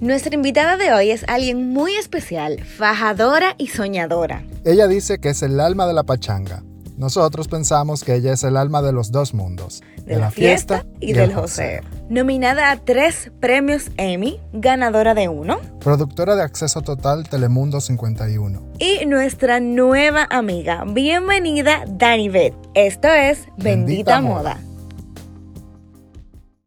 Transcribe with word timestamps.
Nuestra 0.00 0.34
invitada 0.34 0.76
de 0.76 0.92
hoy 0.92 1.10
es 1.10 1.24
alguien 1.26 1.70
muy 1.70 1.94
especial, 1.96 2.62
fajadora 2.62 3.54
y 3.56 3.68
soñadora. 3.68 4.44
Ella 4.66 4.88
dice 4.88 5.18
que 5.18 5.30
es 5.30 5.42
el 5.42 5.58
alma 5.58 5.86
de 5.86 5.94
la 5.94 6.02
pachanga. 6.02 6.62
Nosotros 6.98 7.48
pensamos 7.48 8.04
que 8.04 8.14
ella 8.14 8.34
es 8.34 8.44
el 8.44 8.58
alma 8.58 8.82
de 8.82 8.92
los 8.92 9.10
dos 9.10 9.32
mundos, 9.32 9.82
de, 10.04 10.16
la, 10.16 10.30
fiesta, 10.30 10.84
y, 11.00 11.14
del 11.14 11.32
joseo. 11.32 11.82
Nominada 12.10 12.72
a 12.72 12.76
tres 12.76 13.32
premios 13.40 13.90
Emmy, 13.96 14.38
ganadora 14.52 15.14
de 15.14 15.28
uno. 15.28 15.60
Productora 15.80 16.36
de 16.36 16.42
Acceso 16.42 16.82
Total 16.82 17.26
Telemundo 17.26 17.80
51. 17.80 18.72
Y 18.78 19.06
nuestra 19.06 19.60
nueva 19.60 20.26
amiga. 20.28 20.84
Bienvenida, 20.86 21.84
Dani 21.88 22.28
Beth. 22.28 22.54
Esto 22.74 23.08
es 23.08 23.46
Bendita, 23.56 24.20
Moda. 24.20 24.58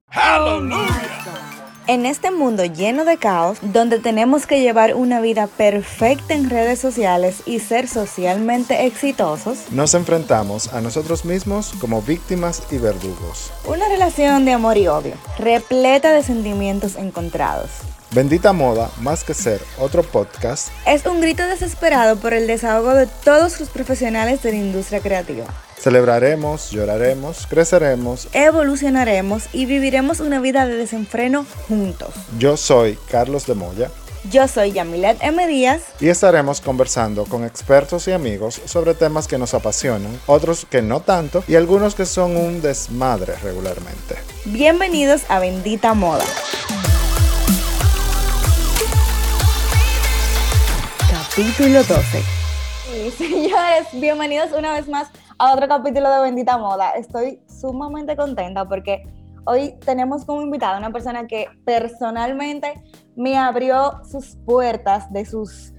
¡Aleluya! 0.07 1.48
En 1.89 2.05
este 2.05 2.29
mundo 2.29 2.63
lleno 2.65 3.03
de 3.03 3.17
caos, 3.17 3.57
donde 3.63 3.97
tenemos 3.97 4.45
que 4.45 4.61
llevar 4.61 4.93
una 4.93 5.21
vida 5.21 5.47
perfecta 5.47 6.35
en 6.35 6.47
redes 6.47 6.77
sociales 6.77 7.41
y 7.47 7.57
ser 7.57 7.87
socialmente 7.87 8.85
exitosos, 8.85 9.71
nos 9.71 9.95
enfrentamos 9.95 10.71
a 10.71 10.81
nosotros 10.81 11.25
mismos 11.25 11.73
como 11.81 12.03
víctimas 12.03 12.61
y 12.69 12.77
verdugos. 12.77 13.51
Una 13.67 13.89
relación 13.89 14.45
de 14.45 14.51
amor 14.51 14.77
y 14.77 14.87
odio, 14.87 15.15
repleta 15.39 16.11
de 16.13 16.21
sentimientos 16.21 16.95
encontrados. 16.95 17.71
Bendita 18.11 18.53
Moda, 18.53 18.89
más 19.01 19.23
que 19.23 19.35
ser 19.35 19.61
otro 19.77 20.01
podcast, 20.01 20.69
es 20.87 21.05
un 21.05 21.21
grito 21.21 21.45
desesperado 21.47 22.15
por 22.15 22.33
el 22.33 22.47
desahogo 22.47 22.95
de 22.95 23.05
todos 23.05 23.59
los 23.59 23.69
profesionales 23.69 24.41
de 24.41 24.51
la 24.51 24.57
industria 24.57 24.99
creativa. 24.99 25.45
Celebraremos, 25.77 26.71
lloraremos, 26.71 27.45
creceremos, 27.45 28.27
evolucionaremos 28.33 29.43
y 29.53 29.67
viviremos 29.67 30.21
una 30.21 30.39
vida 30.39 30.65
de 30.65 30.75
desenfreno 30.75 31.45
juntos. 31.67 32.15
Yo 32.39 32.57
soy 32.57 32.97
Carlos 33.11 33.45
de 33.45 33.53
Moya. 33.53 33.91
Yo 34.31 34.47
soy 34.47 34.71
Yamilet 34.71 35.19
M. 35.21 35.47
Díaz. 35.47 35.83
Y 35.99 36.09
estaremos 36.09 36.61
conversando 36.61 37.25
con 37.25 37.45
expertos 37.45 38.07
y 38.07 38.11
amigos 38.11 38.59
sobre 38.65 38.95
temas 38.95 39.27
que 39.27 39.37
nos 39.37 39.53
apasionan, 39.53 40.19
otros 40.25 40.65
que 40.65 40.81
no 40.81 40.99
tanto 41.01 41.43
y 41.47 41.55
algunos 41.55 41.93
que 41.93 42.07
son 42.07 42.35
un 42.35 42.61
desmadre 42.61 43.35
regularmente. 43.43 44.15
Bienvenidos 44.45 45.21
a 45.29 45.39
Bendita 45.39 45.93
Moda. 45.93 46.25
Capítulo 51.39 51.79
12. 51.83 53.11
señores, 53.17 53.87
bienvenidos 53.93 54.51
una 54.51 54.73
vez 54.73 54.89
más 54.89 55.09
a 55.37 55.53
otro 55.53 55.69
capítulo 55.69 56.09
de 56.09 56.19
Bendita 56.19 56.57
Moda. 56.57 56.91
Estoy 56.97 57.39
sumamente 57.47 58.17
contenta 58.17 58.67
porque 58.67 59.07
hoy 59.45 59.75
tenemos 59.85 60.25
como 60.25 60.41
invitada 60.41 60.77
una 60.77 60.91
persona 60.91 61.27
que 61.27 61.47
personalmente 61.63 62.83
me 63.15 63.37
abrió 63.37 64.01
sus 64.03 64.35
puertas 64.45 65.13
de 65.13 65.23
sus... 65.23 65.71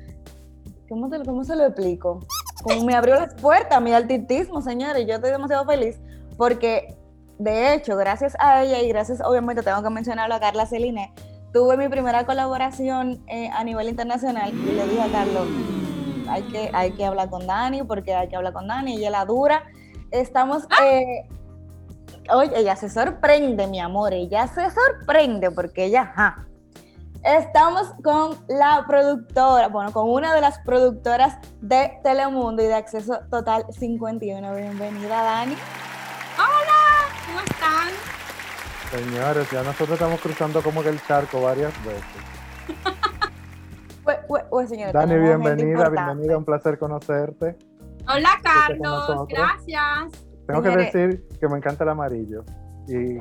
¿Cómo, 0.88 1.10
cómo 1.26 1.44
se 1.44 1.54
lo 1.54 1.66
explico? 1.66 2.20
Como 2.62 2.82
me 2.86 2.94
abrió 2.94 3.16
las 3.16 3.34
puertas 3.34 3.76
a 3.76 3.80
mi 3.80 3.92
altitismo, 3.92 4.62
señores. 4.62 5.06
Yo 5.06 5.16
estoy 5.16 5.30
demasiado 5.30 5.66
feliz 5.66 6.00
porque, 6.38 6.96
de 7.38 7.74
hecho, 7.74 7.98
gracias 7.98 8.34
a 8.38 8.62
ella 8.62 8.80
y 8.80 8.88
gracias, 8.88 9.20
obviamente, 9.20 9.62
tengo 9.62 9.82
que 9.82 9.90
mencionarlo 9.90 10.36
a 10.36 10.40
Carla 10.40 10.64
Celine, 10.64 11.12
tuve 11.52 11.76
mi 11.76 11.88
primera 11.88 12.24
colaboración 12.26 13.22
eh, 13.26 13.50
a 13.52 13.64
nivel 13.64 13.88
internacional 13.88 14.52
y 14.52 14.72
le 14.72 14.86
dije 14.86 15.02
a 15.02 15.10
Carlos, 15.10 15.48
hay 16.28 16.42
que, 16.44 16.70
hay 16.72 16.92
que 16.92 17.04
hablar 17.04 17.28
con 17.28 17.46
Dani 17.46 17.82
porque 17.82 18.14
hay 18.14 18.28
que 18.28 18.36
hablar 18.36 18.52
con 18.52 18.68
Dani, 18.68 18.96
ella 18.96 19.10
la 19.10 19.24
dura. 19.24 19.64
Estamos, 20.10 20.64
ah. 20.70 20.86
eh, 20.86 21.28
oye, 22.32 22.52
ella 22.56 22.76
se 22.76 22.88
sorprende, 22.88 23.66
mi 23.66 23.80
amor, 23.80 24.12
ella 24.12 24.46
se 24.46 24.70
sorprende 24.70 25.50
porque 25.50 25.86
ella. 25.86 26.14
Estamos 27.22 27.92
con 28.02 28.38
la 28.48 28.84
productora, 28.86 29.68
bueno, 29.68 29.92
con 29.92 30.08
una 30.08 30.34
de 30.34 30.40
las 30.40 30.58
productoras 30.60 31.36
de 31.60 31.98
Telemundo 32.02 32.62
y 32.62 32.66
de 32.66 32.74
Acceso 32.74 33.20
Total 33.30 33.66
51. 33.70 34.54
Bienvenida, 34.54 35.22
Dani. 35.22 35.54
Hola, 36.38 37.26
¿cómo 37.26 37.40
están? 37.40 38.19
Señores, 38.90 39.48
ya 39.52 39.62
nosotros 39.62 39.90
estamos 39.90 40.20
cruzando 40.20 40.62
como 40.62 40.82
que 40.82 40.88
el 40.88 41.00
charco 41.06 41.40
varias 41.42 41.72
veces. 41.84 42.02
Dani, 44.92 45.16
bienvenida, 45.16 45.88
bienvenida, 45.88 46.36
un 46.36 46.44
placer 46.44 46.76
conocerte. 46.76 47.56
Hola 48.08 48.30
Carlos, 48.42 49.28
gracias. 49.28 50.24
Tengo 50.46 50.62
que 50.62 50.70
decir 50.70 51.28
que 51.38 51.48
me 51.48 51.58
encanta 51.58 51.84
el 51.84 51.90
amarillo. 51.90 52.44
Y 52.88 53.18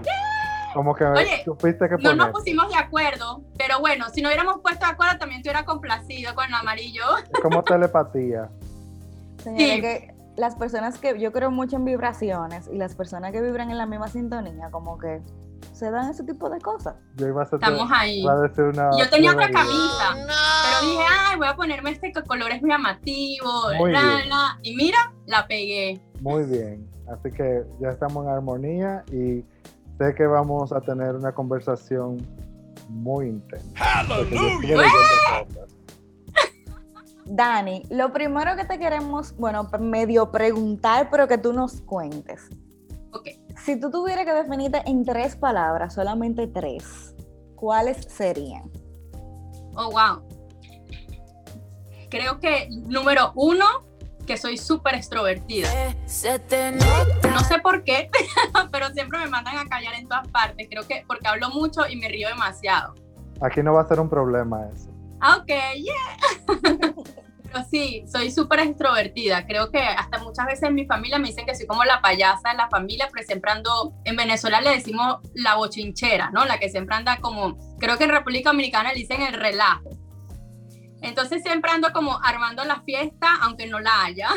como 0.74 0.96
que 0.96 1.04
Oye, 1.04 1.44
supiste 1.46 1.88
que 1.88 1.98
No 1.98 2.16
nos 2.16 2.30
pusimos 2.30 2.68
de 2.70 2.76
acuerdo, 2.76 3.44
pero 3.56 3.80
bueno, 3.80 4.10
si 4.10 4.24
no 4.24 4.30
hubiéramos 4.30 4.62
puesto 4.62 4.88
de 4.88 4.92
acuerdo 4.92 5.20
también 5.20 5.44
te 5.44 5.50
hubiera 5.50 5.66
complacido 5.66 6.34
con 6.34 6.46
el 6.46 6.54
amarillo. 6.56 7.04
Es 7.32 7.40
como 7.42 7.64
telepatía. 7.64 8.50
sí. 9.44 9.56
que 9.56 10.16
las 10.36 10.56
personas 10.56 10.98
que 10.98 11.20
yo 11.20 11.32
creo 11.32 11.52
mucho 11.52 11.76
en 11.76 11.86
vibraciones 11.86 12.68
y 12.72 12.78
las 12.78 12.96
personas 12.96 13.32
que 13.32 13.42
vibran 13.42 13.70
en 13.70 13.78
la 13.78 13.86
misma 13.86 14.08
sintonía, 14.08 14.72
como 14.72 14.98
que 14.98 15.22
se 15.80 15.90
dan 15.90 16.10
ese 16.10 16.24
tipo 16.26 16.50
de 16.50 16.60
cosas. 16.60 16.96
Yo 17.16 17.28
iba 17.28 17.42
a 17.42 17.46
Estamos 17.46 17.90
ahí. 17.92 18.22
yo 18.22 19.10
tenía 19.10 19.32
otra 19.32 19.50
camisa, 19.50 20.14
pero 20.14 20.92
dije, 20.92 21.04
ay, 21.10 21.38
voy 21.38 21.48
a 21.48 21.56
ponerme 21.56 21.92
este 21.92 22.12
que 22.12 22.22
color 22.24 22.52
es 22.52 22.62
muy 22.62 22.72
llamativo, 22.72 23.50
y 24.62 24.76
mira, 24.76 25.14
la 25.26 25.48
pegué. 25.48 26.02
Muy 26.20 26.44
bien, 26.44 26.86
así 27.10 27.32
que 27.32 27.64
ya 27.80 27.92
estamos 27.92 28.26
en 28.26 28.32
armonía 28.32 29.06
y 29.08 29.46
sé 29.98 30.14
que 30.16 30.28
vamos 30.28 30.74
a 30.74 30.82
tener 30.82 31.16
una 31.16 31.32
conversación 31.32 32.18
muy 32.90 33.28
intensa. 33.28 34.04
Dani, 37.26 37.84
lo 37.90 38.12
primero 38.12 38.56
que 38.58 38.66
te 38.66 38.78
queremos, 38.80 39.34
bueno, 39.38 39.70
medio 39.80 40.30
preguntar, 40.32 41.10
pero 41.10 41.28
que 41.28 41.38
tú 41.38 41.54
nos 41.54 41.80
cuentes. 41.82 42.50
Si 43.70 43.80
tú 43.80 43.92
tuvieras 43.92 44.26
que 44.26 44.34
definirte 44.34 44.82
en 44.88 45.06
tres 45.06 45.36
palabras, 45.36 45.94
solamente 45.94 46.48
tres, 46.48 47.14
¿cuáles 47.56 48.04
serían? 48.04 48.64
Oh, 49.76 49.92
wow. 49.92 50.28
Creo 52.10 52.40
que 52.40 52.68
número 52.72 53.32
uno, 53.36 53.66
que 54.26 54.38
soy 54.38 54.58
súper 54.58 54.96
extrovertida. 54.96 55.70
No 57.30 57.40
sé 57.42 57.60
por 57.62 57.84
qué, 57.84 58.10
pero 58.72 58.90
siempre 58.90 59.20
me 59.20 59.28
mandan 59.28 59.60
a 59.60 59.66
callar 59.66 59.94
en 59.94 60.08
todas 60.08 60.28
partes. 60.30 60.68
Creo 60.68 60.88
que 60.88 61.04
porque 61.06 61.28
hablo 61.28 61.52
mucho 61.52 61.82
y 61.88 61.96
me 61.96 62.08
río 62.08 62.28
demasiado. 62.28 62.96
Aquí 63.40 63.62
no 63.62 63.74
va 63.74 63.82
a 63.84 63.88
ser 63.88 64.00
un 64.00 64.10
problema 64.10 64.68
eso. 64.74 64.90
Ah, 65.22 65.38
ok, 65.38 65.52
yeah. 65.76 66.94
Sí, 67.70 68.04
soy 68.12 68.32
súper 68.32 68.60
extrovertida. 68.60 69.46
Creo 69.46 69.72
que 69.72 69.80
hasta 69.80 70.20
muchas 70.20 70.46
veces 70.46 70.64
en 70.64 70.76
mi 70.76 70.86
familia 70.86 71.20
me 71.20 71.30
dicen 71.30 71.46
que 71.46 71.56
soy 71.56 71.68
como 71.68 71.84
la 71.84 72.02
payasa 72.02 72.50
de 72.50 72.58
la 72.58 72.70
familia, 72.70 73.10
pero 73.12 73.26
siempre 73.26 73.52
ando, 73.52 73.94
en 74.06 74.16
Venezuela 74.16 74.62
le 74.62 74.72
decimos 74.72 75.18
la 75.34 75.56
bochinchera, 75.56 76.32
¿no? 76.32 76.46
La 76.46 76.60
que 76.60 76.70
siempre 76.70 76.96
anda 76.96 77.18
como, 77.18 77.58
creo 77.80 77.98
que 77.98 78.06
en 78.06 78.12
República 78.12 78.50
Dominicana 78.50 78.94
le 78.94 79.00
dicen 79.00 79.22
el 79.22 79.34
relajo. 79.34 79.90
Entonces 81.02 81.42
siempre 81.44 81.72
ando 81.72 81.94
como 81.94 82.20
armando 82.24 82.64
la 82.66 82.82
fiesta, 82.82 83.36
aunque 83.42 83.68
no 83.68 83.80
la 83.80 84.06
haya. 84.06 84.30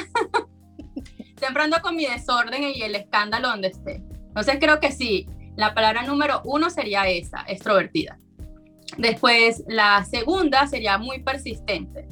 siempre 1.39 1.63
ando 1.63 1.81
con 1.83 1.97
mi 1.97 2.07
desorden 2.07 2.63
y 2.63 2.83
el 2.83 2.95
escándalo 2.95 3.49
donde 3.49 3.69
esté. 3.69 4.03
Entonces 4.29 4.57
creo 4.61 4.79
que 4.81 4.93
sí, 4.93 5.27
la 5.57 5.75
palabra 5.75 6.03
número 6.03 6.41
uno 6.45 6.71
sería 6.71 7.09
esa, 7.09 7.45
extrovertida. 7.49 8.19
Después, 8.97 9.65
la 9.67 10.05
segunda 10.05 10.67
sería 10.67 10.99
muy 10.99 11.23
persistente, 11.23 12.07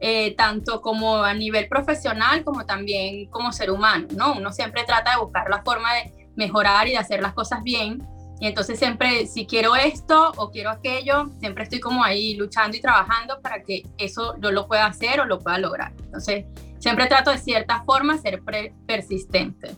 eh, 0.00 0.34
tanto 0.36 0.82
como 0.82 1.22
a 1.22 1.32
nivel 1.32 1.68
profesional 1.68 2.44
como 2.44 2.66
también 2.66 3.26
como 3.30 3.52
ser 3.52 3.70
humano, 3.70 4.06
¿no? 4.14 4.34
Uno 4.34 4.52
siempre 4.52 4.84
trata 4.84 5.12
de 5.12 5.18
buscar 5.18 5.48
la 5.48 5.62
forma 5.62 5.92
de 5.94 6.30
mejorar 6.36 6.86
y 6.86 6.92
de 6.92 6.98
hacer 6.98 7.22
las 7.22 7.32
cosas 7.32 7.62
bien. 7.62 8.06
Y 8.38 8.46
entonces 8.46 8.78
siempre, 8.78 9.26
si 9.26 9.46
quiero 9.46 9.74
esto 9.74 10.32
o 10.36 10.50
quiero 10.50 10.68
aquello, 10.68 11.30
siempre 11.40 11.64
estoy 11.64 11.80
como 11.80 12.04
ahí 12.04 12.34
luchando 12.34 12.76
y 12.76 12.80
trabajando 12.80 13.40
para 13.40 13.62
que 13.62 13.84
eso 13.96 14.34
yo 14.38 14.50
lo 14.50 14.66
pueda 14.66 14.84
hacer 14.84 15.20
o 15.20 15.24
lo 15.24 15.38
pueda 15.38 15.56
lograr. 15.58 15.92
Entonces, 16.04 16.44
siempre 16.78 17.06
trato 17.06 17.30
de 17.30 17.38
cierta 17.38 17.82
forma 17.84 18.18
ser 18.18 18.42
persistente. 18.86 19.74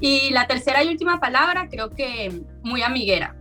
Y 0.00 0.30
la 0.30 0.48
tercera 0.48 0.82
y 0.82 0.88
última 0.88 1.20
palabra, 1.20 1.68
creo 1.70 1.90
que 1.90 2.42
muy 2.64 2.82
amiguera 2.82 3.36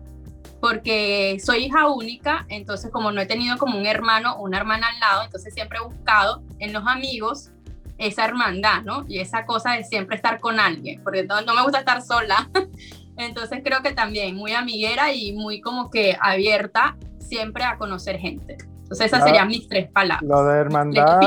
porque 0.65 1.37
soy 1.45 1.65
hija 1.65 1.87
única, 1.89 2.47
entonces 2.49 2.89
como 2.89 3.11
no 3.11 3.21
he 3.21 3.27
tenido 3.27 3.55
como 3.59 3.77
un 3.77 3.85
hermano 3.85 4.33
o 4.37 4.45
una 4.45 4.57
hermana 4.57 4.87
al 4.87 4.99
lado, 4.99 5.23
entonces 5.23 5.53
siempre 5.53 5.77
he 5.77 5.85
buscado 5.85 6.41
en 6.57 6.73
los 6.73 6.87
amigos 6.87 7.51
esa 7.99 8.25
hermandad, 8.25 8.81
¿no? 8.81 9.05
Y 9.07 9.19
esa 9.19 9.45
cosa 9.45 9.73
de 9.73 9.83
siempre 9.83 10.15
estar 10.15 10.39
con 10.39 10.59
alguien, 10.59 11.03
porque 11.03 11.23
no, 11.23 11.53
me 11.53 11.61
gusta 11.61 11.77
estar 11.77 12.01
sola. 12.01 12.49
Entonces 13.15 13.61
creo 13.63 13.83
que 13.83 13.93
también 13.93 14.35
muy 14.35 14.53
amiguera 14.53 15.13
y 15.13 15.33
muy 15.33 15.61
como 15.61 15.91
que 15.91 16.17
abierta 16.19 16.97
siempre 17.19 17.63
a 17.63 17.77
conocer 17.77 18.17
gente. 18.17 18.57
Entonces 18.81 19.05
esas 19.05 19.23
serían 19.23 19.47
mis 19.47 19.69
tres 19.69 19.87
palabras. 19.91 20.27
Lo 20.27 20.45
de 20.45 20.57
hermandad. 20.61 21.19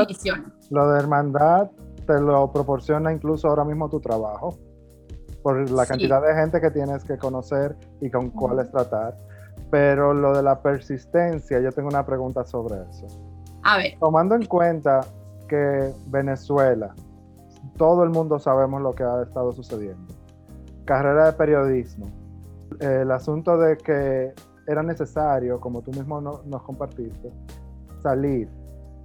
Lo 0.70 0.90
de 0.90 0.98
hermandad 0.98 1.70
te 2.08 2.20
lo 2.20 2.50
proporciona 2.52 3.12
incluso 3.12 3.46
ahora 3.46 3.64
mismo 3.64 3.88
tu 3.88 4.00
trabajo 4.00 4.58
por 5.44 5.70
la 5.70 5.86
cantidad 5.86 6.20
de 6.20 6.34
gente 6.34 6.60
que 6.60 6.70
tienes 6.70 7.04
que 7.04 7.16
conocer 7.16 7.76
y 8.00 8.10
con 8.10 8.30
cuáles 8.30 8.70
tratar. 8.70 9.16
Pero 9.70 10.14
lo 10.14 10.34
de 10.34 10.42
la 10.42 10.60
persistencia, 10.60 11.60
yo 11.60 11.70
tengo 11.72 11.88
una 11.88 12.04
pregunta 12.04 12.44
sobre 12.44 12.76
eso. 12.88 13.06
A 13.62 13.78
ver. 13.78 13.96
Tomando 14.00 14.34
en 14.34 14.46
cuenta 14.46 15.00
que 15.48 15.92
Venezuela, 16.06 16.94
todo 17.76 18.04
el 18.04 18.10
mundo 18.10 18.38
sabemos 18.38 18.80
lo 18.82 18.94
que 18.94 19.02
ha 19.02 19.22
estado 19.22 19.52
sucediendo. 19.52 20.14
Carrera 20.84 21.26
de 21.26 21.32
periodismo. 21.32 22.06
El 22.80 23.10
asunto 23.10 23.58
de 23.58 23.76
que 23.76 24.32
era 24.66 24.82
necesario, 24.82 25.60
como 25.60 25.82
tú 25.82 25.90
mismo 25.92 26.20
nos 26.20 26.62
compartiste, 26.62 27.32
salir 28.02 28.48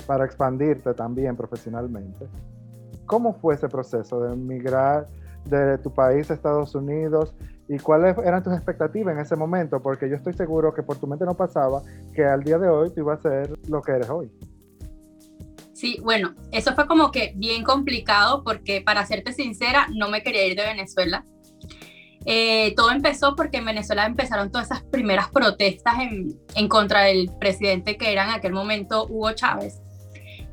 para 0.06 0.26
expandirte 0.26 0.94
también 0.94 1.36
profesionalmente. 1.36 2.28
¿Cómo 3.06 3.34
fue 3.34 3.56
ese 3.56 3.68
proceso 3.70 4.22
de 4.22 4.34
emigrar 4.34 5.08
de 5.46 5.78
tu 5.78 5.92
país 5.92 6.30
a 6.30 6.34
Estados 6.34 6.76
Unidos 6.76 7.36
y 7.68 7.80
cuáles 7.80 8.18
eran 8.18 8.44
tus 8.44 8.54
expectativas 8.54 9.14
en 9.14 9.22
ese 9.22 9.36
momento? 9.36 9.82
Porque 9.82 10.10
yo 10.10 10.16
estoy 10.16 10.34
seguro 10.34 10.74
que 10.74 10.84
por 10.84 10.98
tu 10.98 11.08
mente 11.08 11.26
no 11.26 11.36
pasaba 11.36 11.82
que 12.14 12.26
al 12.26 12.44
día 12.44 12.58
de 12.58 12.68
hoy 12.68 12.90
tú 12.94 13.02
ibas 13.02 13.20
a 13.20 13.30
ser 13.30 13.60
lo 13.68 13.82
que 13.82 13.94
eres 13.94 14.10
hoy. 14.10 14.32
Sí, 15.74 16.00
bueno, 16.02 16.34
eso 16.52 16.74
fue 16.76 16.88
como 16.88 17.12
que 17.12 17.34
bien 17.36 17.64
complicado 17.64 18.44
porque 18.44 18.82
para 18.82 19.06
serte 19.06 19.34
sincera, 19.34 19.88
no 19.94 20.10
me 20.10 20.24
quería 20.24 20.46
ir 20.46 20.56
de 20.56 20.64
Venezuela. 20.64 21.26
Eh, 22.26 22.74
todo 22.76 22.92
empezó 22.92 23.36
porque 23.36 23.58
en 23.58 23.66
Venezuela 23.66 24.06
empezaron 24.06 24.50
todas 24.50 24.68
esas 24.68 24.84
primeras 24.84 25.30
protestas 25.30 25.96
en, 26.00 26.40
en 26.56 26.68
contra 26.70 27.02
del 27.02 27.30
presidente 27.38 27.98
que 27.98 28.14
era 28.14 28.24
en 28.24 28.30
aquel 28.30 28.54
momento 28.54 29.08
Hugo 29.10 29.34
Chávez. 29.34 29.82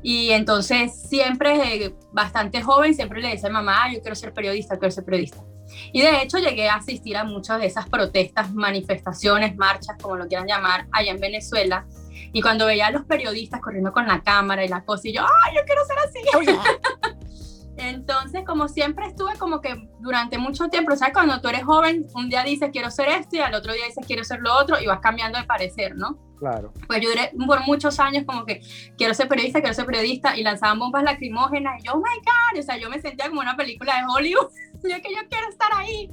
Y 0.03 0.31
entonces 0.31 0.99
siempre, 1.07 1.93
bastante 2.11 2.61
joven, 2.61 2.93
siempre 2.95 3.21
le 3.21 3.29
decía 3.29 3.49
a 3.49 3.53
mamá, 3.53 3.93
yo 3.93 4.01
quiero 4.01 4.15
ser 4.15 4.33
periodista, 4.33 4.77
quiero 4.77 4.91
ser 4.91 5.05
periodista. 5.05 5.43
Y 5.91 6.01
de 6.01 6.21
hecho 6.21 6.37
llegué 6.37 6.69
a 6.69 6.75
asistir 6.75 7.17
a 7.17 7.23
muchas 7.23 7.59
de 7.59 7.67
esas 7.67 7.89
protestas, 7.89 8.53
manifestaciones, 8.53 9.55
marchas, 9.55 9.97
como 10.01 10.15
lo 10.15 10.27
quieran 10.27 10.47
llamar, 10.47 10.87
allá 10.91 11.11
en 11.11 11.19
Venezuela. 11.19 11.85
Y 12.33 12.41
cuando 12.41 12.65
veía 12.65 12.87
a 12.87 12.91
los 12.91 13.05
periodistas 13.05 13.61
corriendo 13.61 13.91
con 13.91 14.07
la 14.07 14.21
cámara 14.21 14.63
y 14.63 14.67
la 14.67 14.83
cosa, 14.83 15.07
y 15.07 15.13
yo, 15.13 15.21
¡ay, 15.21 15.55
yo 15.55 15.61
quiero 15.65 15.81
ser 15.85 15.97
así! 15.99 17.21
Entonces, 17.77 18.43
como 18.45 18.67
siempre 18.67 19.07
estuve 19.07 19.37
como 19.39 19.59
que 19.59 19.89
durante 19.99 20.37
mucho 20.37 20.67
tiempo, 20.67 20.93
o 20.93 20.95
sea, 20.95 21.11
cuando 21.11 21.41
tú 21.41 21.47
eres 21.47 21.63
joven, 21.63 22.05
un 22.13 22.29
día 22.29 22.43
dices 22.43 22.69
quiero 22.71 22.91
ser 22.91 23.09
esto 23.09 23.37
y 23.37 23.39
al 23.39 23.55
otro 23.55 23.73
día 23.73 23.85
dices 23.85 24.05
quiero 24.05 24.23
ser 24.23 24.39
lo 24.41 24.53
otro 24.55 24.79
y 24.79 24.85
vas 24.85 24.99
cambiando 24.99 25.39
de 25.39 25.45
parecer, 25.45 25.95
¿no? 25.95 26.19
Claro. 26.37 26.73
Pues 26.87 27.01
yo 27.01 27.09
duré 27.09 27.31
por 27.47 27.61
muchos 27.65 27.99
años 27.99 28.23
como 28.25 28.45
que 28.45 28.61
quiero 28.97 29.13
ser 29.13 29.27
periodista, 29.27 29.61
quiero 29.61 29.73
ser 29.73 29.85
periodista 29.85 30.35
y 30.37 30.43
lanzaban 30.43 30.79
bombas 30.79 31.03
lacrimógenas 31.03 31.79
y 31.79 31.87
yo, 31.87 31.93
oh 31.93 31.97
my 31.97 32.03
God, 32.03 32.59
o 32.59 32.63
sea, 32.63 32.77
yo 32.77 32.89
me 32.89 32.99
sentía 32.99 33.29
como 33.29 33.41
una 33.41 33.55
película 33.55 33.95
de 33.95 34.03
Hollywood, 34.07 34.47
yo 34.89 35.01
que 35.01 35.13
yo 35.13 35.21
quiero 35.29 35.49
estar 35.49 35.69
ahí. 35.75 36.09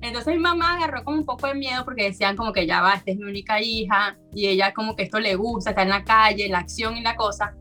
Entonces 0.00 0.34
mi 0.34 0.40
mamá 0.40 0.74
agarró 0.74 1.04
como 1.04 1.18
un 1.18 1.24
poco 1.24 1.46
de 1.46 1.54
miedo 1.54 1.84
porque 1.84 2.04
decían 2.04 2.36
como 2.36 2.52
que 2.52 2.66
ya 2.66 2.82
va, 2.82 2.94
esta 2.94 3.10
es 3.10 3.16
mi 3.16 3.24
única 3.24 3.60
hija 3.60 4.16
y 4.34 4.46
ella 4.46 4.74
como 4.74 4.94
que 4.94 5.04
esto 5.04 5.18
le 5.18 5.34
gusta, 5.36 5.70
está 5.70 5.82
en 5.82 5.88
la 5.88 6.04
calle, 6.04 6.48
la 6.48 6.58
acción 6.58 6.96
y 6.96 7.02
la 7.02 7.16
cosa. 7.16 7.54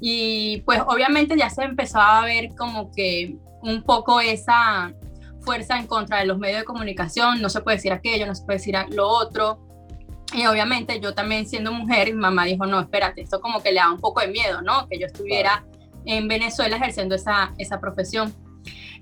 Y 0.00 0.62
pues 0.64 0.80
obviamente 0.86 1.36
ya 1.36 1.50
se 1.50 1.62
empezó 1.62 2.00
a 2.00 2.24
ver 2.24 2.50
como 2.56 2.90
que 2.92 3.36
un 3.62 3.82
poco 3.82 4.20
esa 4.20 4.94
fuerza 5.42 5.78
en 5.78 5.86
contra 5.86 6.18
de 6.18 6.26
los 6.26 6.38
medios 6.38 6.60
de 6.60 6.64
comunicación, 6.64 7.42
no 7.42 7.48
se 7.48 7.60
puede 7.60 7.78
decir 7.78 7.92
aquello, 7.92 8.26
no 8.26 8.34
se 8.34 8.44
puede 8.44 8.58
decir 8.58 8.76
lo 8.90 9.08
otro. 9.08 9.66
Y 10.32 10.46
obviamente 10.46 11.00
yo 11.00 11.12
también 11.12 11.46
siendo 11.46 11.72
mujer, 11.72 12.14
mi 12.14 12.20
mamá 12.20 12.44
dijo, 12.44 12.64
no, 12.66 12.80
espérate, 12.80 13.22
esto 13.22 13.40
como 13.40 13.62
que 13.62 13.72
le 13.72 13.80
da 13.80 13.90
un 13.90 13.98
poco 13.98 14.20
de 14.20 14.28
miedo, 14.28 14.62
¿no? 14.62 14.86
Que 14.88 14.98
yo 14.98 15.06
estuviera 15.06 15.64
en 16.04 16.28
Venezuela 16.28 16.76
ejerciendo 16.76 17.16
esa, 17.16 17.52
esa 17.58 17.80
profesión. 17.80 18.32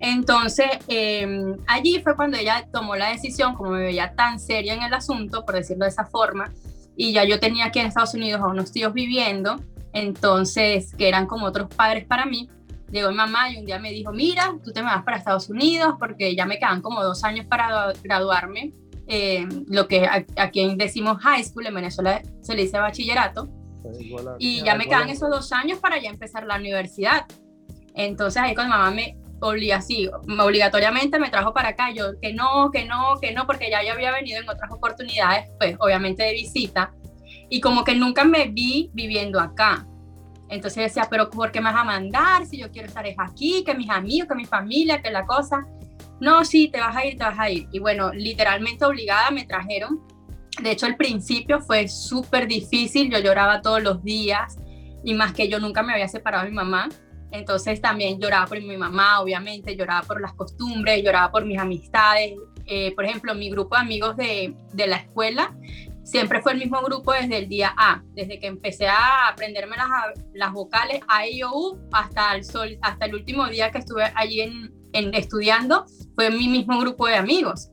Entonces, 0.00 0.66
em, 0.86 1.56
allí 1.66 2.00
fue 2.00 2.14
cuando 2.14 2.36
ella 2.36 2.66
tomó 2.72 2.96
la 2.96 3.10
decisión, 3.10 3.54
como 3.54 3.70
me 3.70 3.84
veía 3.84 4.14
tan 4.14 4.38
seria 4.38 4.74
en 4.74 4.82
el 4.82 4.94
asunto, 4.94 5.44
por 5.44 5.56
decirlo 5.56 5.84
de 5.84 5.90
esa 5.90 6.04
forma, 6.04 6.52
y 6.96 7.12
ya 7.12 7.24
yo 7.24 7.40
tenía 7.40 7.66
aquí 7.66 7.80
en 7.80 7.86
Estados 7.86 8.14
Unidos 8.14 8.40
a 8.40 8.46
unos 8.46 8.72
tíos 8.72 8.92
viviendo, 8.92 9.60
entonces, 9.92 10.94
que 10.94 11.08
eran 11.08 11.26
como 11.26 11.46
otros 11.46 11.68
padres 11.74 12.04
para 12.04 12.26
mí. 12.26 12.48
Llegó 12.90 13.10
mi 13.10 13.16
mamá 13.16 13.50
y 13.50 13.58
un 13.58 13.66
día 13.66 13.78
me 13.78 13.90
dijo, 13.90 14.12
mira, 14.12 14.54
tú 14.64 14.72
te 14.72 14.82
me 14.82 14.88
vas 14.88 15.04
para 15.04 15.18
Estados 15.18 15.50
Unidos 15.50 15.96
porque 15.98 16.34
ya 16.34 16.46
me 16.46 16.58
quedan 16.58 16.80
como 16.80 17.02
dos 17.02 17.22
años 17.24 17.46
para 17.46 17.92
graduarme, 18.02 18.72
eh, 19.06 19.46
lo 19.68 19.88
que 19.88 20.06
aquí 20.36 20.74
decimos 20.76 21.18
high 21.22 21.42
school, 21.42 21.66
en 21.66 21.74
Venezuela 21.74 22.22
se 22.42 22.54
le 22.54 22.62
dice 22.62 22.78
bachillerato, 22.78 23.48
y 24.38 24.62
ya 24.62 24.74
me 24.74 24.86
quedan 24.86 25.08
esos 25.08 25.30
dos 25.30 25.52
años 25.52 25.78
para 25.78 26.00
ya 26.00 26.10
empezar 26.10 26.44
la 26.44 26.56
universidad. 26.56 27.24
Entonces 27.94 28.42
ahí 28.42 28.54
cuando 28.54 28.76
mamá 28.76 28.90
me 28.90 29.16
obliga 29.40 29.76
así, 29.76 30.08
obligatoriamente 30.08 31.18
me 31.18 31.30
trajo 31.30 31.52
para 31.52 31.70
acá, 31.70 31.90
yo 31.90 32.18
que 32.20 32.32
no, 32.32 32.70
que 32.70 32.84
no, 32.84 33.18
que 33.20 33.32
no, 33.32 33.46
porque 33.46 33.70
ya 33.70 33.82
yo 33.82 33.92
había 33.92 34.12
venido 34.12 34.40
en 34.40 34.48
otras 34.48 34.70
oportunidades, 34.70 35.50
pues 35.58 35.76
obviamente 35.78 36.22
de 36.22 36.32
visita, 36.32 36.92
y 37.48 37.60
como 37.60 37.84
que 37.84 37.94
nunca 37.94 38.24
me 38.24 38.48
vi 38.48 38.90
viviendo 38.92 39.40
acá. 39.40 39.86
Entonces 40.50 40.84
decía, 40.84 41.06
pero 41.10 41.28
¿por 41.28 41.52
qué 41.52 41.60
me 41.60 41.70
vas 41.70 41.80
a 41.80 41.84
mandar 41.84 42.46
si 42.46 42.58
yo 42.58 42.70
quiero 42.70 42.88
estar 42.88 43.04
aquí, 43.18 43.62
que 43.64 43.74
mis 43.74 43.90
amigos, 43.90 44.28
que 44.28 44.34
mi 44.34 44.46
familia, 44.46 45.02
que 45.02 45.10
la 45.10 45.26
cosa? 45.26 45.66
No, 46.20 46.44
sí, 46.44 46.68
te 46.68 46.80
vas 46.80 46.96
a 46.96 47.04
ir, 47.04 47.16
te 47.16 47.24
vas 47.24 47.38
a 47.38 47.50
ir. 47.50 47.68
Y 47.70 47.78
bueno, 47.78 48.12
literalmente 48.12 48.84
obligada 48.84 49.30
me 49.30 49.44
trajeron. 49.44 50.00
De 50.62 50.72
hecho, 50.72 50.86
al 50.86 50.96
principio 50.96 51.60
fue 51.60 51.86
súper 51.86 52.48
difícil, 52.48 53.10
yo 53.10 53.18
lloraba 53.18 53.60
todos 53.60 53.82
los 53.82 54.02
días 54.02 54.58
y 55.04 55.14
más 55.14 55.32
que 55.32 55.48
yo 55.48 55.60
nunca 55.60 55.82
me 55.82 55.92
había 55.92 56.08
separado 56.08 56.44
de 56.44 56.50
mi 56.50 56.56
mamá. 56.56 56.88
Entonces 57.30 57.80
también 57.80 58.20
lloraba 58.20 58.46
por 58.46 58.60
mi 58.60 58.76
mamá, 58.76 59.20
obviamente, 59.20 59.76
lloraba 59.76 60.06
por 60.06 60.20
las 60.20 60.32
costumbres, 60.34 61.02
lloraba 61.02 61.30
por 61.30 61.44
mis 61.44 61.58
amistades. 61.58 62.34
Eh, 62.66 62.94
por 62.94 63.04
ejemplo, 63.04 63.34
mi 63.34 63.50
grupo 63.50 63.76
de 63.76 63.82
amigos 63.82 64.16
de, 64.16 64.54
de 64.72 64.86
la 64.86 64.96
escuela, 64.96 65.54
siempre 66.04 66.40
fue 66.40 66.52
el 66.52 66.58
mismo 66.58 66.80
grupo 66.82 67.12
desde 67.12 67.36
el 67.36 67.48
día 67.48 67.74
A, 67.76 68.02
desde 68.14 68.38
que 68.40 68.46
empecé 68.46 68.88
a 68.88 69.28
aprenderme 69.28 69.76
las, 69.76 69.88
las 70.32 70.52
vocales 70.52 71.00
A, 71.06 71.26
I, 71.26 71.42
O, 71.42 71.50
U, 71.52 71.78
hasta 71.92 72.34
el, 72.34 72.44
sol, 72.44 72.78
hasta 72.80 73.06
el 73.06 73.14
último 73.14 73.46
día 73.46 73.70
que 73.70 73.78
estuve 73.78 74.04
allí 74.14 74.40
en, 74.40 74.72
en 74.92 75.14
estudiando, 75.14 75.84
fue 76.14 76.30
mi 76.30 76.48
mismo 76.48 76.78
grupo 76.80 77.06
de 77.06 77.16
amigos. 77.16 77.70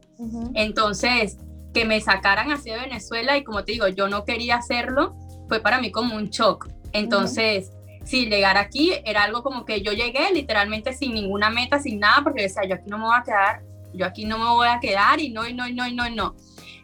Entonces, 0.53 1.37
que 1.73 1.85
me 1.85 1.99
sacaran 2.01 2.51
hacia 2.51 2.81
Venezuela 2.81 3.37
y 3.37 3.43
como 3.43 3.63
te 3.63 3.73
digo, 3.73 3.87
yo 3.87 4.07
no 4.07 4.23
quería 4.23 4.57
hacerlo, 4.57 5.15
fue 5.47 5.59
para 5.59 5.79
mí 5.79 5.91
como 5.91 6.15
un 6.15 6.29
shock. 6.29 6.67
Entonces, 6.93 7.71
sí, 8.05 8.27
llegar 8.27 8.57
aquí 8.57 8.93
era 9.03 9.23
algo 9.23 9.43
como 9.43 9.65
que 9.65 9.81
yo 9.81 9.91
llegué 9.91 10.31
literalmente 10.31 10.93
sin 10.93 11.13
ninguna 11.13 11.49
meta, 11.49 11.79
sin 11.79 11.99
nada, 11.99 12.23
porque 12.23 12.43
decía, 12.43 12.63
yo 12.65 12.75
aquí 12.75 12.89
no 12.89 12.97
me 12.97 13.05
voy 13.05 13.15
a 13.17 13.23
quedar, 13.23 13.61
yo 13.93 14.05
aquí 14.05 14.25
no 14.25 14.37
me 14.37 14.45
voy 14.45 14.67
a 14.67 14.79
quedar 14.79 15.19
y 15.19 15.29
no, 15.29 15.45
y 15.47 15.53
no, 15.53 15.67
y 15.67 15.73
no, 15.73 15.87
y 15.87 15.93
no, 15.93 16.07
y 16.07 16.15
no. 16.15 16.35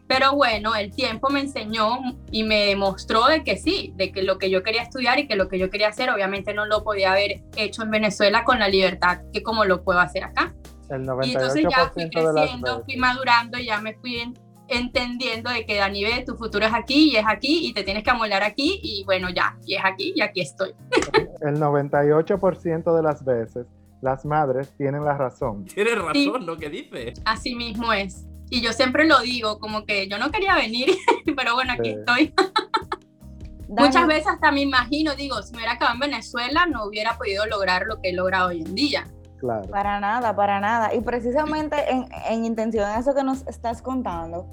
Pero 0.07 0.35
bueno, 0.35 0.75
el 0.75 0.93
tiempo 0.93 1.29
me 1.29 1.39
enseñó 1.39 1.99
y 2.31 2.43
me 2.43 2.65
demostró 2.65 3.27
de 3.27 3.45
que 3.45 3.55
sí, 3.55 3.93
de 3.95 4.11
que 4.11 4.23
lo 4.23 4.37
que 4.37 4.49
yo 4.49 4.61
quería 4.61 4.81
estudiar 4.81 5.19
y 5.19 5.27
que 5.27 5.37
lo 5.37 5.47
que 5.47 5.57
yo 5.57 5.69
quería 5.69 5.87
hacer, 5.87 6.09
obviamente 6.09 6.53
no 6.53 6.65
lo 6.65 6.83
podía 6.83 7.13
haber 7.13 7.41
hecho 7.55 7.83
en 7.83 7.91
Venezuela 7.91 8.43
con 8.43 8.59
la 8.59 8.67
libertad 8.67 9.21
que 9.31 9.41
como 9.41 9.63
lo 9.63 9.85
puedo 9.85 9.99
hacer 9.99 10.25
acá. 10.25 10.53
El 10.89 11.05
98 11.05 11.23
y 11.23 11.31
entonces 11.31 11.65
ya 11.69 11.89
fui 11.91 12.09
creciendo, 12.09 12.83
fui 12.83 12.97
madurando 12.97 13.57
y 13.57 13.67
ya 13.67 13.79
me 13.79 13.93
fui 13.93 14.33
entendiendo 14.77 15.49
de 15.49 15.65
que 15.65 15.77
Daniel, 15.77 16.25
tu 16.25 16.35
futuro 16.35 16.65
es 16.65 16.73
aquí 16.73 17.11
y 17.11 17.15
es 17.17 17.25
aquí 17.27 17.67
y 17.67 17.73
te 17.73 17.83
tienes 17.83 18.03
que 18.03 18.11
amolar 18.11 18.43
aquí 18.43 18.79
y 18.81 19.03
bueno, 19.05 19.29
ya, 19.29 19.57
y 19.65 19.75
es 19.75 19.81
aquí 19.83 20.13
y 20.15 20.21
aquí 20.21 20.41
estoy. 20.41 20.73
El 21.41 21.55
98% 21.59 22.95
de 22.95 23.03
las 23.03 23.23
veces 23.23 23.67
las 24.01 24.25
madres 24.25 24.73
tienen 24.77 25.05
la 25.05 25.15
razón. 25.15 25.65
Tienes 25.65 25.97
razón 25.97 26.45
lo 26.45 26.57
que 26.57 26.69
dices. 26.69 27.21
Así 27.25 27.55
mismo 27.55 27.93
es. 27.93 28.25
Y 28.49 28.61
yo 28.61 28.73
siempre 28.73 29.05
lo 29.05 29.19
digo, 29.19 29.59
como 29.59 29.85
que 29.85 30.09
yo 30.09 30.17
no 30.17 30.31
quería 30.31 30.55
venir, 30.55 30.89
pero 31.37 31.53
bueno, 31.53 31.73
aquí 31.73 31.91
estoy. 31.91 32.33
Muchas 33.69 34.05
veces 34.05 34.27
hasta 34.27 34.51
me 34.51 34.61
imagino, 34.61 35.15
digo, 35.15 35.41
si 35.41 35.53
me 35.53 35.59
hubiera 35.59 35.77
quedado 35.77 35.93
en 35.93 36.01
Venezuela, 36.01 36.65
no 36.65 36.85
hubiera 36.85 37.17
podido 37.17 37.45
lograr 37.45 37.85
lo 37.87 38.01
que 38.01 38.09
he 38.09 38.13
logrado 38.13 38.49
hoy 38.49 38.61
en 38.61 38.75
día. 38.75 39.07
Claro. 39.39 39.69
Para 39.69 39.99
nada, 40.01 40.35
para 40.35 40.59
nada. 40.59 40.93
Y 40.93 40.99
precisamente 40.99 41.77
en, 41.89 42.05
en 42.29 42.43
intención 42.43 42.83
a 42.83 42.99
eso 42.99 43.15
que 43.15 43.23
nos 43.23 43.47
estás 43.47 43.81
contando, 43.81 44.45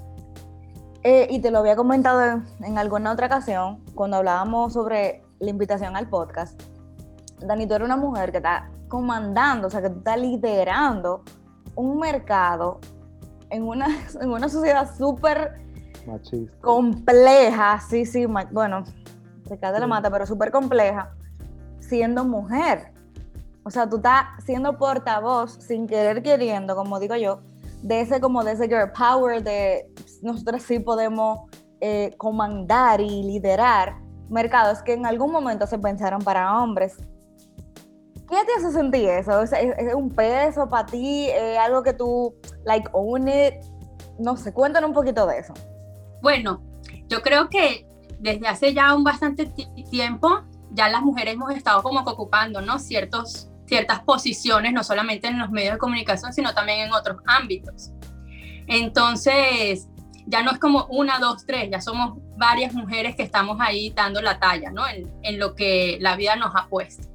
eh, 1.02 1.26
y 1.30 1.40
te 1.40 1.50
lo 1.50 1.58
había 1.58 1.76
comentado 1.76 2.22
en, 2.22 2.44
en, 2.64 2.78
alguna 2.78 3.12
otra 3.12 3.26
ocasión, 3.26 3.84
cuando 3.94 4.16
hablábamos 4.16 4.72
sobre 4.72 5.22
la 5.38 5.50
invitación 5.50 5.96
al 5.96 6.08
podcast, 6.08 6.60
Dani, 7.40 7.66
tú 7.66 7.74
eres 7.74 7.86
una 7.86 7.96
mujer 7.96 8.32
que 8.32 8.38
está 8.38 8.68
comandando, 8.88 9.68
o 9.68 9.70
sea, 9.70 9.80
que 9.80 9.90
tú 9.90 9.98
estás 9.98 10.18
liderando 10.18 11.22
un 11.74 11.98
mercado 11.98 12.80
en 13.50 13.62
una, 13.62 13.86
en 14.20 14.30
una 14.30 14.48
sociedad 14.48 14.94
súper 14.96 15.60
compleja, 16.60 17.80
sí, 17.80 18.06
sí, 18.06 18.26
bueno, 18.50 18.84
se 19.46 19.58
cae 19.58 19.72
de 19.72 19.80
la 19.80 19.86
mata, 19.86 20.10
pero 20.10 20.26
súper 20.26 20.50
compleja, 20.50 21.14
siendo 21.80 22.24
mujer. 22.24 22.92
O 23.62 23.70
sea, 23.70 23.88
tú 23.88 23.96
estás 23.96 24.24
siendo 24.44 24.78
portavoz 24.78 25.52
sin 25.60 25.86
querer 25.86 26.22
queriendo, 26.22 26.74
como 26.74 26.98
digo 26.98 27.16
yo, 27.16 27.40
de 27.82 28.00
ese 28.00 28.20
como 28.20 28.42
de 28.42 28.52
ese 28.52 28.68
girl 28.68 28.90
power, 28.92 29.42
de 29.42 29.90
nosotros 30.22 30.62
sí 30.62 30.78
podemos 30.78 31.50
eh, 31.80 32.14
comandar 32.16 33.00
y 33.00 33.22
liderar 33.22 33.96
mercados 34.28 34.82
que 34.82 34.92
en 34.92 35.06
algún 35.06 35.32
momento 35.32 35.66
se 35.66 35.78
pensaron 35.78 36.20
para 36.22 36.60
hombres. 36.60 36.96
¿Qué 38.28 38.36
te 38.44 38.52
hace 38.58 38.72
sentir 38.72 39.08
eso? 39.08 39.42
¿Es, 39.42 39.52
un 39.94 40.10
peso 40.10 40.68
para 40.68 40.84
ti? 40.84 41.28
¿Es 41.30 41.56
algo 41.58 41.82
que 41.82 41.94
tú, 41.94 42.34
like, 42.64 42.88
own 42.92 43.26
it? 43.28 43.54
No 44.18 44.36
sé, 44.36 44.52
cuéntanos 44.52 44.88
un 44.88 44.94
poquito 44.94 45.26
de 45.26 45.38
eso. 45.38 45.54
Bueno, 46.20 46.62
yo 47.08 47.22
creo 47.22 47.48
que 47.48 47.86
desde 48.18 48.46
hace 48.46 48.74
ya 48.74 48.94
un 48.94 49.04
bastante 49.04 49.46
tiempo, 49.90 50.42
ya 50.72 50.88
las 50.88 51.02
mujeres 51.02 51.34
hemos 51.34 51.54
estado 51.54 51.82
como 51.82 52.04
que 52.04 52.10
ocupando, 52.10 52.60
¿no? 52.60 52.78
Ciertos, 52.78 53.50
ciertas 53.66 54.00
posiciones, 54.00 54.74
no 54.74 54.84
solamente 54.84 55.28
en 55.28 55.38
los 55.38 55.50
medios 55.50 55.74
de 55.74 55.78
comunicación, 55.78 56.32
sino 56.34 56.52
también 56.52 56.80
en 56.80 56.92
otros 56.92 57.18
ámbitos. 57.24 57.92
Entonces, 58.66 59.88
ya 60.28 60.42
no 60.42 60.50
es 60.50 60.58
como 60.58 60.86
una, 60.86 61.18
dos, 61.18 61.44
tres, 61.46 61.68
ya 61.70 61.80
somos 61.80 62.18
varias 62.36 62.74
mujeres 62.74 63.16
que 63.16 63.22
estamos 63.22 63.58
ahí 63.60 63.90
dando 63.90 64.20
la 64.20 64.38
talla, 64.38 64.70
¿no? 64.70 64.86
En, 64.86 65.10
en 65.22 65.38
lo 65.38 65.54
que 65.54 65.98
la 66.00 66.16
vida 66.16 66.36
nos 66.36 66.54
ha 66.54 66.68
puesto. 66.68 67.08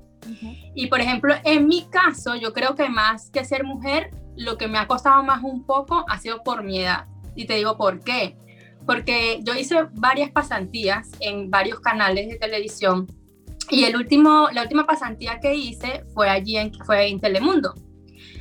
Y 0.73 0.87
por 0.87 1.01
ejemplo, 1.01 1.35
en 1.43 1.67
mi 1.67 1.85
caso, 1.89 2.35
yo 2.35 2.53
creo 2.53 2.75
que 2.75 2.89
más 2.89 3.29
que 3.29 3.43
ser 3.43 3.63
mujer, 3.63 4.11
lo 4.35 4.57
que 4.57 4.67
me 4.67 4.77
ha 4.77 4.87
costado 4.87 5.21
más 5.23 5.43
un 5.43 5.65
poco 5.65 6.05
ha 6.07 6.17
sido 6.17 6.43
por 6.43 6.63
mi 6.63 6.79
edad. 6.79 7.07
Y 7.35 7.45
te 7.45 7.55
digo 7.55 7.77
por 7.77 7.99
qué. 7.99 8.37
Porque 8.85 9.39
yo 9.43 9.53
hice 9.53 9.87
varias 9.93 10.31
pasantías 10.31 11.09
en 11.19 11.49
varios 11.49 11.81
canales 11.81 12.29
de 12.29 12.35
televisión 12.37 13.07
y 13.69 13.85
el 13.85 13.95
último, 13.95 14.49
la 14.51 14.63
última 14.63 14.85
pasantía 14.85 15.39
que 15.39 15.55
hice 15.55 16.03
fue 16.13 16.29
allí 16.29 16.57
en, 16.57 16.73
fue 16.85 17.07
en 17.07 17.19
Telemundo. 17.19 17.73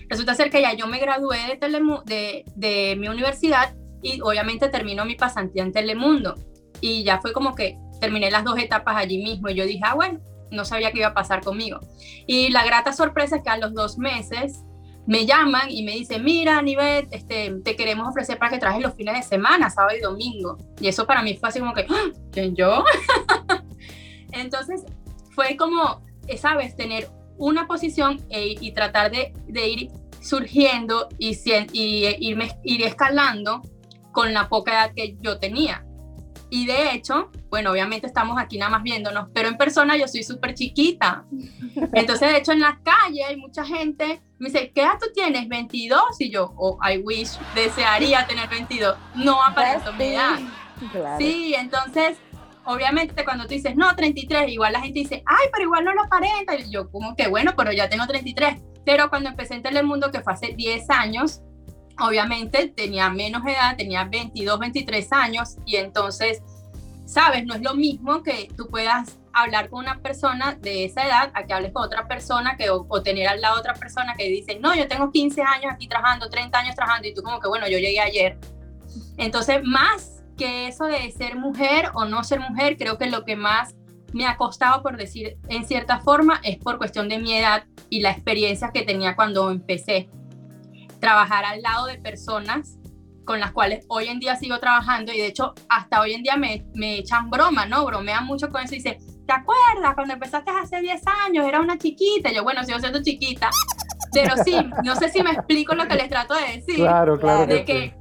Resulta 0.09 0.35
ser 0.35 0.51
que 0.51 0.61
ya 0.61 0.75
yo 0.75 0.87
me 0.87 0.99
gradué 0.99 1.59
de, 1.59 1.81
de, 2.05 2.45
de 2.55 2.97
mi 2.97 3.09
universidad 3.09 3.75
y 4.03 4.21
obviamente 4.21 4.69
terminó 4.69 5.05
mi 5.05 5.15
pasantía 5.15 5.63
en 5.63 5.73
Telemundo. 5.73 6.35
Y 6.81 7.05
ya 7.05 7.21
fue 7.21 7.33
como 7.33 7.55
que 7.55 7.79
terminé 8.01 8.31
las 8.31 8.45
dos 8.45 8.59
etapas 8.59 8.97
allí 8.97 9.23
mismo 9.23 9.49
y 9.49 9.55
yo 9.55 9.65
dije, 9.65 9.83
ah, 9.85 9.95
bueno, 9.95 10.21
no 10.51 10.65
sabía 10.65 10.91
qué 10.93 10.99
iba 10.99 11.09
a 11.09 11.15
pasar 11.15 11.43
conmigo. 11.43 11.81
Y 12.27 12.51
la 12.51 12.65
grata 12.65 12.93
sorpresa 12.93 13.37
es 13.37 13.43
que 13.43 13.51
a 13.51 13.57
los 13.57 13.73
dos 13.75 13.99
meses 13.99 14.65
me 15.07 15.27
llaman 15.27 15.71
y 15.71 15.83
me 15.83 15.93
dicen, 15.93 16.23
mira, 16.23 16.63
Nivet, 16.63 17.09
este, 17.13 17.55
te 17.65 17.75
queremos 17.75 18.09
ofrecer 18.09 18.39
para 18.39 18.53
que 18.53 18.59
trajes 18.59 18.83
los 18.83 18.95
fines 18.95 19.15
de 19.15 19.23
semana, 19.23 19.71
sábado 19.71 19.97
y 19.97 20.01
domingo. 20.01 20.59
Y 20.81 20.89
eso 20.89 21.07
para 21.07 21.23
mí 21.23 21.37
fue 21.37 21.49
así 21.49 21.59
como 21.59 21.75
que, 21.75 21.87
¡Ah! 21.89 22.11
¿quién 22.31 22.55
yo? 22.55 22.85
Entonces 24.33 24.85
fue 25.31 25.57
como, 25.57 26.03
sabes, 26.37 26.77
tener 26.77 27.09
una 27.37 27.67
posición 27.67 28.21
e, 28.31 28.55
y 28.61 28.73
tratar 28.73 29.11
de, 29.11 29.33
de, 29.49 29.69
ir 29.69 29.91
surgiendo 30.21 31.09
y, 31.19 31.37
y 31.73 32.17
irme, 32.21 32.57
ir 32.63 32.83
escalando 32.83 33.63
con 34.13 34.33
la 34.33 34.49
poca 34.49 34.73
edad 34.73 34.93
que 34.95 35.17
yo 35.21 35.39
tenía. 35.39 35.85
Y 36.51 36.67
de 36.67 36.93
hecho, 36.93 37.31
bueno, 37.49 37.71
obviamente 37.71 38.07
estamos 38.07 38.39
aquí 38.39 38.59
nada 38.59 38.73
más 38.73 38.83
viéndonos, 38.83 39.29
pero 39.33 39.49
en 39.49 39.57
persona 39.57 39.97
yo 39.97 40.07
soy 40.07 40.23
súper 40.23 40.53
chiquita. 40.53 41.25
Entonces, 41.95 42.31
de 42.31 42.37
hecho, 42.37 42.53
en 42.53 42.61
las 42.61 42.79
calles 42.81 43.25
hay 43.27 43.39
mucha 43.39 43.65
gente, 43.65 44.21
me 44.39 44.51
dice, 44.51 44.71
¿qué 44.75 44.83
edad 44.83 44.99
tú 45.01 45.07
tienes? 45.15 45.49
22. 45.49 46.03
Y 46.19 46.31
yo, 46.31 46.53
oh, 46.59 46.79
I 46.87 46.99
wish, 46.99 47.39
desearía 47.55 48.27
tener 48.27 48.51
22. 48.51 48.95
No 49.15 49.43
aparezco 49.43 49.95
mi 49.95 50.09
edad. 50.09 50.41
Sí, 51.17 51.55
entonces, 51.57 52.19
obviamente 52.65 53.25
cuando 53.25 53.45
tú 53.45 53.55
dices, 53.55 53.75
no, 53.75 53.97
33, 53.97 54.51
igual 54.51 54.75
la 54.75 54.83
gente 54.83 54.99
dice, 54.99 55.23
ay, 55.25 55.47
pero 55.53 55.65
igual 55.65 55.87
no 55.87 55.95
lo 55.95 56.03
aparenta. 56.03 56.55
Y 56.55 56.71
yo, 56.71 56.91
como 56.91 57.17
que 57.17 57.29
bueno, 57.29 57.55
pero 57.57 57.73
ya 57.73 57.89
tengo 57.89 58.07
33. 58.07 58.61
Pero 58.85 59.09
cuando 59.09 59.31
empecé 59.31 59.55
en 59.55 59.63
Telemundo, 59.63 60.11
que 60.11 60.21
fue 60.21 60.35
hace 60.35 60.53
10 60.55 60.91
años, 60.91 61.41
obviamente 62.03 62.69
tenía 62.69 63.09
menos 63.11 63.43
edad, 63.47 63.77
tenía 63.77 64.05
22, 64.05 64.59
23 64.59 65.13
años 65.13 65.57
y 65.65 65.77
entonces, 65.77 66.43
sabes, 67.07 67.45
no 67.45 67.55
es 67.55 67.63
lo 67.63 67.75
mismo 67.75 68.23
que 68.23 68.49
tú 68.57 68.69
puedas 68.69 69.19
hablar 69.33 69.71
con 69.71 69.81
una 69.81 70.01
persona 70.01 70.55
de 70.61 70.85
esa 70.85 71.07
edad 71.07 71.31
a 71.35 71.45
que 71.45 71.55
hables 71.55 71.73
con 71.73 71.85
otra 71.85 72.07
persona 72.07 72.57
que, 72.57 72.69
o, 72.71 72.85
tener 73.03 73.29
al 73.29 73.41
lado 73.41 73.59
otra 73.59 73.75
persona 73.75 74.15
que 74.15 74.29
dice, 74.29 74.59
no, 74.61 74.75
yo 74.75 74.89
tengo 74.89 75.11
15 75.11 75.43
años 75.43 75.73
aquí 75.73 75.89
trabajando, 75.89 76.29
30 76.29 76.59
años 76.59 76.75
trabajando 76.75 77.09
y 77.09 77.15
tú 77.15 77.23
como 77.23 77.41
que, 77.41 77.49
bueno, 77.49 77.67
yo 77.69 77.79
llegué 77.79 78.01
ayer. 78.01 78.39
Entonces, 79.17 79.61
más 79.65 80.23
que 80.37 80.69
eso 80.69 80.85
de 80.85 81.11
ser 81.13 81.37
mujer 81.37 81.91
o 81.95 82.05
no 82.05 82.25
ser 82.25 82.41
mujer, 82.41 82.77
creo 82.77 82.99
que 82.99 83.07
lo 83.07 83.25
que 83.25 83.37
más 83.37 83.75
me 84.13 84.27
ha 84.27 84.37
costado, 84.37 84.83
por 84.83 84.97
decir 84.97 85.39
en 85.49 85.67
cierta 85.67 86.01
forma, 86.01 86.41
es 86.43 86.59
por 86.59 86.77
cuestión 86.77 87.09
de 87.09 87.19
mi 87.19 87.35
edad 87.35 87.65
y 87.89 88.01
la 88.01 88.11
experiencia 88.11 88.71
que 88.73 88.83
tenía 88.83 89.17
cuando 89.17 89.51
empecé 89.51 90.11
trabajar 91.03 91.45
al 91.45 91.61
lado 91.61 91.87
de 91.87 91.99
personas 91.99 92.79
con 93.25 93.41
las 93.41 93.53
cuales 93.53 93.85
hoy 93.89 94.07
en 94.07 94.21
día 94.21 94.37
sigo 94.37 94.59
trabajando 94.59 95.13
y 95.13 95.19
de 95.19 95.27
hecho 95.27 95.53
hasta 95.69 96.01
hoy 96.01 96.15
en 96.15 96.23
día 96.23 96.37
me, 96.37 96.65
me 96.75 96.99
echan 96.99 97.29
broma, 97.29 97.67
¿no? 97.67 97.85
Bromean 97.85 98.25
mucho 98.25 98.51
con 98.51 98.63
eso 98.63 98.75
y 98.75 98.79
dice, 98.79 98.99
¿te 99.27 99.33
acuerdas 99.33 99.95
cuando 99.95 100.15
empezaste 100.15 100.51
hace 100.51 100.81
10 100.81 101.03
años? 101.27 101.47
Era 101.47 101.61
una 101.61 101.77
chiquita. 101.77 102.31
Y 102.31 102.37
yo, 102.37 102.45
bueno, 102.45 102.63
sigo 102.65 102.79
siendo 102.79 103.03
chiquita. 103.03 103.51
Pero 104.13 104.37
sí, 104.45 104.57
no 104.85 104.95
sé 104.97 105.09
si 105.09 105.23
me 105.23 105.33
explico 105.33 105.75
lo 105.75 105.89
que 105.89 105.95
les 105.95 106.09
trato 106.09 106.35
de 106.35 106.59
decir. 106.59 106.77
Claro, 106.77 107.19
claro. 107.19 107.47
De 107.47 107.65
que, 107.65 107.95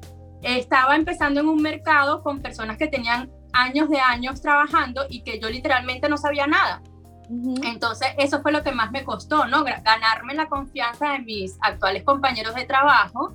estaba 0.43 0.95
empezando 0.95 1.39
en 1.39 1.47
un 1.47 1.61
mercado 1.61 2.23
con 2.23 2.41
personas 2.41 2.75
que 2.77 2.87
tenían 2.87 3.29
años 3.53 3.89
de 3.89 3.99
años 3.99 4.41
trabajando 4.41 5.05
y 5.07 5.21
que 5.21 5.39
yo 5.39 5.49
literalmente 5.49 6.09
no 6.09 6.17
sabía 6.17 6.47
nada. 6.47 6.81
Entonces, 7.63 8.09
eso 8.17 8.41
fue 8.41 8.51
lo 8.51 8.61
que 8.61 8.73
más 8.73 8.91
me 8.91 9.05
costó, 9.05 9.45
¿no? 9.45 9.63
Ganarme 9.63 10.33
la 10.33 10.47
confianza 10.47 11.13
de 11.13 11.19
mis 11.19 11.57
actuales 11.61 12.03
compañeros 12.03 12.55
de 12.55 12.65
trabajo 12.65 13.33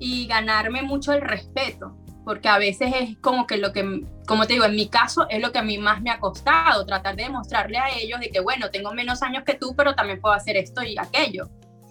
y 0.00 0.26
ganarme 0.26 0.82
mucho 0.82 1.12
el 1.12 1.20
respeto, 1.20 1.96
porque 2.24 2.48
a 2.48 2.58
veces 2.58 2.92
es 2.98 3.16
como 3.18 3.46
que 3.46 3.58
lo 3.58 3.72
que, 3.72 4.02
como 4.26 4.46
te 4.46 4.54
digo, 4.54 4.64
en 4.64 4.74
mi 4.74 4.88
caso 4.88 5.28
es 5.28 5.40
lo 5.40 5.52
que 5.52 5.58
a 5.60 5.62
mí 5.62 5.78
más 5.78 6.02
me 6.02 6.10
ha 6.10 6.18
costado, 6.18 6.84
tratar 6.84 7.14
de 7.14 7.24
demostrarle 7.24 7.78
a 7.78 7.90
ellos 7.90 8.18
de 8.18 8.30
que, 8.30 8.40
bueno, 8.40 8.70
tengo 8.70 8.92
menos 8.92 9.22
años 9.22 9.44
que 9.44 9.54
tú, 9.54 9.72
pero 9.76 9.94
también 9.94 10.20
puedo 10.20 10.34
hacer 10.34 10.56
esto 10.56 10.82
y 10.82 10.98
aquello. 10.98 11.48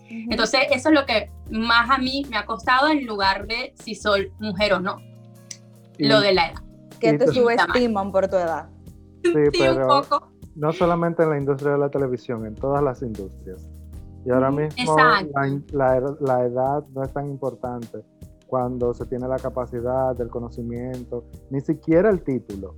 Entonces, 0.10 0.62
eso 0.72 0.90
es 0.90 0.96
lo 0.96 1.06
que 1.06 1.32
más 1.50 1.90
a 1.90 1.98
mí 1.98 2.26
me 2.30 2.38
ha 2.38 2.46
costado 2.46 2.90
en 2.90 3.06
lugar 3.06 3.48
de 3.48 3.74
si 3.84 3.96
soy 3.96 4.32
mujer 4.40 4.74
o 4.74 4.80
no. 4.80 5.02
lo 5.98 6.20
de 6.20 6.34
la 6.34 6.48
edad. 6.48 6.62
Que 7.00 7.14
te 7.14 7.28
subestiman 7.28 8.12
por 8.12 8.28
tu 8.28 8.36
edad. 8.36 8.70
Sí, 9.24 9.34
pero... 9.52 9.82
un 9.82 9.88
poco 9.88 10.37
no 10.58 10.74
solamente 10.74 11.24
en 11.24 11.30
la 11.30 11.38
industria 11.38 11.74
de 11.74 11.78
la 11.78 11.90
televisión, 11.90 12.46
en 12.46 12.56
todas 12.56 12.84
las 12.84 13.02
industrias. 13.02 13.70
Y 14.26 14.32
ahora 14.32 14.52
mismo 14.52 14.98
la, 15.72 16.46
edad 16.46 16.84
no 16.94 17.04
es 17.04 17.14
tan 17.14 17.30
importante 17.30 18.04
cuando 18.48 18.94
se 18.94 19.06
tiene 19.06 19.28
la 19.28 19.38
capacidad, 19.38 20.16
del 20.16 20.30
conocimiento, 20.30 21.26
ni 21.52 21.62
siquiera 21.62 22.10
el 22.10 22.24
título. 22.24 22.76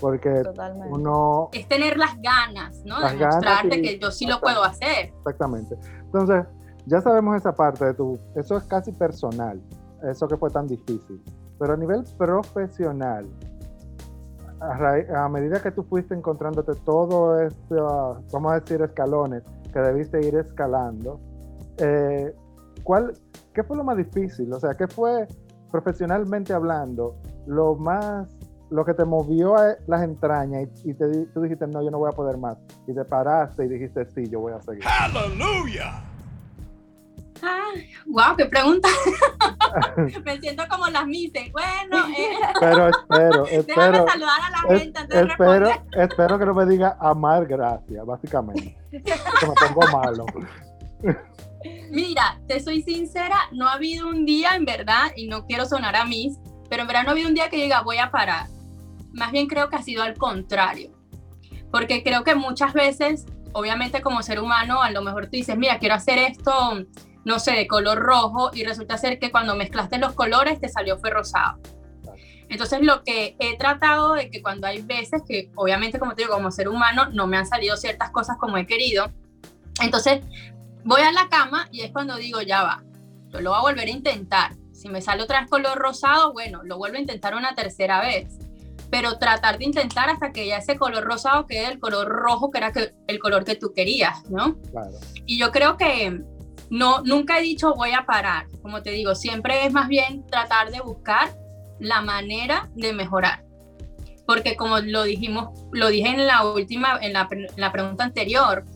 Porque 0.00 0.42
uno... 0.90 1.50
Es 1.52 1.68
tener 1.68 1.98
las 1.98 2.20
ganas, 2.22 2.82
¿no? 2.84 2.98
de 3.00 3.16
mostrarte 3.16 3.82
que 3.82 3.98
yo 3.98 4.10
sí 4.10 4.26
lo 4.26 4.40
puedo 4.40 4.64
hacer. 4.64 5.12
Exactamente. 5.18 5.76
Entonces, 6.00 6.46
ya 6.86 7.00
sabemos 7.00 7.36
esa 7.36 7.52
parte 7.52 7.84
de 7.84 7.94
tu... 7.94 8.18
Eso 8.34 8.56
es 8.56 8.64
casi 8.64 8.92
personal, 8.92 9.60
eso 10.08 10.26
que 10.26 10.36
fue 10.36 10.50
tan 10.50 10.66
difícil. 10.66 11.22
Pero 11.58 11.74
a 11.74 11.76
nivel 11.76 12.04
profesional, 12.16 13.26
a, 14.60 15.28
medida 15.28 15.62
que 15.62 15.70
tú 15.70 15.82
fuiste 15.84 16.14
encontrándote 16.14 16.72
todo 16.84 17.40
esto, 17.40 18.22
vamos 18.32 18.52
a 18.52 18.60
decir, 18.60 18.80
escalones 18.82 19.42
que 19.72 19.78
debiste 19.80 20.26
ir 20.26 20.34
escalando, 20.36 21.20
eh, 21.78 22.34
¿cuál, 22.82 23.12
¿qué 23.54 23.62
fue 23.62 23.76
lo 23.76 23.84
más 23.84 23.96
difícil? 23.96 24.52
O 24.52 24.60
sea, 24.60 24.74
¿qué 24.74 24.88
fue 24.88 25.26
profesionalmente 25.70 26.52
hablando 26.52 27.16
lo 27.46 27.76
más, 27.76 28.28
lo 28.70 28.84
que 28.84 28.94
te 28.94 29.04
movió 29.04 29.56
a 29.56 29.76
las 29.86 30.02
entrañas 30.02 30.68
y, 30.84 30.94
te, 30.94 31.26
tú 31.26 31.42
dijiste, 31.42 31.66
no, 31.66 31.82
yo 31.82 31.90
no 31.90 31.98
voy 31.98 32.10
a 32.10 32.16
poder 32.16 32.36
más? 32.38 32.58
Y 32.86 32.94
te 32.94 33.04
paraste 33.04 33.64
y 33.64 33.68
dijiste, 33.68 34.06
sí, 34.06 34.28
yo 34.28 34.40
voy 34.40 34.52
a 34.52 34.60
seguir. 34.60 34.82
¡Aleluya! 34.86 36.17
Wow, 38.06 38.36
qué 38.36 38.46
pregunta. 38.46 38.88
me 40.24 40.40
siento 40.40 40.64
como 40.68 40.86
las 40.88 41.06
mises. 41.06 41.50
Bueno, 41.52 42.08
eh. 42.08 42.38
pero 42.60 42.88
espero, 42.88 43.46
espero. 43.46 43.92
Déjame 43.92 44.10
saludar 44.10 44.40
a 44.42 44.50
la 44.50 44.78
gente 44.78 44.98
antes 44.98 45.20
espero, 45.30 45.68
de 45.68 46.04
espero 46.04 46.38
que 46.38 46.46
no 46.46 46.54
me 46.54 46.66
diga 46.66 46.96
amar 47.00 47.46
gracias, 47.46 48.04
básicamente. 48.04 48.76
que 48.90 49.46
me 49.46 49.54
pongo 49.54 49.88
malo. 49.92 50.26
Mira, 51.90 52.38
te 52.46 52.60
soy 52.60 52.82
sincera, 52.82 53.36
no 53.52 53.66
ha 53.66 53.74
habido 53.74 54.08
un 54.08 54.24
día, 54.24 54.54
en 54.54 54.64
verdad, 54.64 55.12
y 55.16 55.26
no 55.26 55.46
quiero 55.46 55.66
sonar 55.66 55.96
a 55.96 56.04
mis, 56.04 56.38
pero 56.68 56.82
en 56.82 56.88
verdad 56.88 57.02
no 57.02 57.08
ha 57.08 57.12
habido 57.12 57.28
un 57.28 57.34
día 57.34 57.48
que 57.48 57.56
diga 57.56 57.82
voy 57.82 57.98
a 57.98 58.10
parar. 58.10 58.46
Más 59.12 59.32
bien 59.32 59.46
creo 59.46 59.68
que 59.68 59.76
ha 59.76 59.82
sido 59.82 60.02
al 60.02 60.16
contrario. 60.16 60.90
Porque 61.70 62.02
creo 62.02 62.24
que 62.24 62.34
muchas 62.34 62.72
veces, 62.72 63.26
obviamente 63.52 64.00
como 64.00 64.22
ser 64.22 64.40
humano, 64.40 64.82
a 64.82 64.90
lo 64.90 65.02
mejor 65.02 65.24
tú 65.24 65.32
dices, 65.32 65.56
mira, 65.56 65.78
quiero 65.78 65.94
hacer 65.94 66.18
esto 66.18 66.52
no 67.28 67.38
sé, 67.38 67.52
de 67.52 67.66
color 67.66 67.98
rojo 67.98 68.50
y 68.54 68.64
resulta 68.64 68.96
ser 68.96 69.18
que 69.18 69.30
cuando 69.30 69.54
mezclaste 69.54 69.98
los 69.98 70.14
colores 70.14 70.58
te 70.60 70.70
salió 70.70 70.98
fue 70.98 71.10
rosado. 71.10 71.58
Entonces 72.48 72.80
lo 72.80 73.04
que 73.04 73.36
he 73.38 73.58
tratado 73.58 74.14
de 74.14 74.30
que 74.30 74.40
cuando 74.40 74.66
hay 74.66 74.80
veces 74.80 75.20
que 75.28 75.50
obviamente 75.54 75.98
como 75.98 76.14
te 76.14 76.22
digo, 76.22 76.32
como 76.32 76.50
ser 76.50 76.70
humano 76.70 77.10
no 77.12 77.26
me 77.26 77.36
han 77.36 77.46
salido 77.46 77.76
ciertas 77.76 78.10
cosas 78.12 78.38
como 78.38 78.56
he 78.56 78.66
querido, 78.66 79.12
entonces 79.82 80.22
voy 80.84 81.02
a 81.02 81.12
la 81.12 81.28
cama 81.28 81.68
y 81.70 81.82
es 81.82 81.92
cuando 81.92 82.16
digo, 82.16 82.40
ya 82.40 82.62
va, 82.62 82.82
yo 83.28 83.42
lo 83.42 83.50
voy 83.50 83.58
a 83.58 83.62
volver 83.62 83.88
a 83.88 83.90
intentar. 83.90 84.56
Si 84.72 84.88
me 84.88 85.02
sale 85.02 85.22
otra 85.22 85.42
vez 85.42 85.50
color 85.50 85.76
rosado, 85.76 86.32
bueno, 86.32 86.62
lo 86.64 86.78
vuelvo 86.78 86.96
a 86.96 87.00
intentar 87.00 87.34
una 87.34 87.54
tercera 87.54 88.00
vez. 88.00 88.38
Pero 88.90 89.18
tratar 89.18 89.58
de 89.58 89.66
intentar 89.66 90.08
hasta 90.08 90.32
que 90.32 90.46
ya 90.46 90.56
ese 90.56 90.78
color 90.78 91.04
rosado 91.04 91.46
quede 91.46 91.66
el 91.66 91.78
color 91.78 92.08
rojo, 92.08 92.50
que 92.50 92.56
era 92.56 92.72
el 93.06 93.18
color 93.18 93.44
que 93.44 93.54
tú 93.54 93.74
querías, 93.74 94.24
¿no? 94.30 94.56
Claro. 94.70 94.92
Y 95.26 95.38
yo 95.38 95.50
creo 95.50 95.76
que 95.76 96.22
no, 96.70 97.02
nunca 97.02 97.38
he 97.38 97.42
dicho 97.42 97.74
voy 97.74 97.92
a 97.92 98.04
parar, 98.06 98.46
como 98.62 98.82
te 98.82 98.90
digo, 98.90 99.14
siempre 99.14 99.66
es 99.66 99.72
más 99.72 99.88
bien 99.88 100.26
tratar 100.26 100.70
de 100.70 100.80
buscar 100.80 101.30
la 101.80 102.02
manera 102.02 102.70
de 102.74 102.92
mejorar. 102.92 103.44
porque 104.26 104.56
como 104.56 104.78
lo 104.80 105.04
dijimos, 105.04 105.48
lo 105.72 105.88
dije 105.88 106.08
en 106.08 106.26
la 106.26 106.44
última, 106.44 106.98
en 107.00 107.14
la, 107.14 107.26
en 107.30 107.46
la 107.56 107.72
pregunta 107.72 108.04
anterior, 108.04 108.66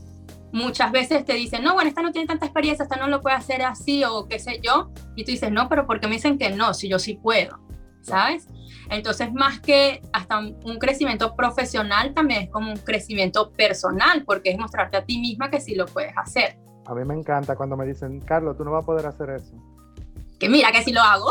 muchas 0.53 0.93
veces 0.93 1.25
te 1.27 1.35
dicen, 1.35 1.63
no, 1.63 1.75
bueno, 1.75 1.89
esta 1.89 2.03
no 2.03 2.13
tiene 2.13 2.27
tanta 2.27 2.47
experiencia, 2.47 2.85
esta 2.85 2.97
no 2.97 3.07
lo 3.09 3.21
puede 3.21 3.37
hacer 3.37 3.63
así 3.63 4.03
o 4.05 4.27
qué 4.29 4.39
sé 4.39 4.61
yo, 4.63 4.91
y 5.17 5.25
tú 5.25 5.31
dices, 5.33 5.51
no, 5.51 5.69
pero 5.69 5.87
¿por 5.87 6.01
qué 6.01 6.07
me 6.07 6.15
dicen 6.15 6.39
que 6.39 6.51
no? 6.51 6.73
Si 6.73 6.89
yo 6.89 6.99
sí 6.99 7.19
puedo, 7.23 7.59
¿sabes? 8.01 8.47
Entonces, 8.91 9.33
más 9.33 9.61
que 9.61 10.03
hasta 10.13 10.39
un 10.39 10.79
crecimiento 10.79 11.35
profesional, 11.35 12.13
también 12.15 12.43
es 12.43 12.51
como 12.51 12.71
un 12.71 12.79
crecimiento 12.79 13.53
personal, 13.53 14.25
porque 14.25 14.51
es 14.51 14.59
mostrarte 14.59 14.97
a 14.99 15.05
ti 15.05 15.19
misma 15.19 15.51
que 15.51 15.61
sí 15.61 15.75
lo 15.75 15.87
puedes 15.87 16.13
hacer. 16.17 16.59
A 16.87 16.95
mí 16.95 17.05
me 17.05 17.15
encanta 17.15 17.57
cuando 17.57 17.77
me 17.77 17.87
dicen, 17.87 18.21
Carlos, 18.21 18.57
tú 18.57 18.65
no 18.65 18.73
vas 18.73 18.83
a 18.83 18.87
poder 18.87 19.07
hacer 19.07 19.31
eso. 19.31 19.55
Que 20.39 20.49
mira 20.49 20.73
que 20.73 20.83
sí 20.83 20.93
lo 20.93 21.01
hago. 21.01 21.31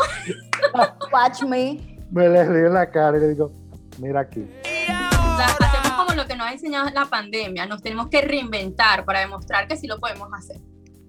Watch 1.12 1.42
me. 1.42 2.00
Me 2.10 2.28
le 2.28 2.44
río 2.44 2.66
en 2.66 2.74
la 2.74 2.90
cara 2.90 3.16
y 3.16 3.20
le 3.20 3.28
digo, 3.28 3.50
mira 3.98 4.20
aquí 4.20 4.48
hacemos 5.42 5.92
como 5.96 6.14
lo 6.14 6.26
que 6.26 6.36
nos 6.36 6.46
ha 6.46 6.52
enseñado 6.52 6.90
la 6.90 7.06
pandemia, 7.06 7.66
nos 7.66 7.82
tenemos 7.82 8.08
que 8.08 8.20
reinventar 8.20 9.04
para 9.04 9.20
demostrar 9.20 9.68
que 9.68 9.76
sí 9.76 9.86
lo 9.86 9.98
podemos 9.98 10.28
hacer. 10.32 10.60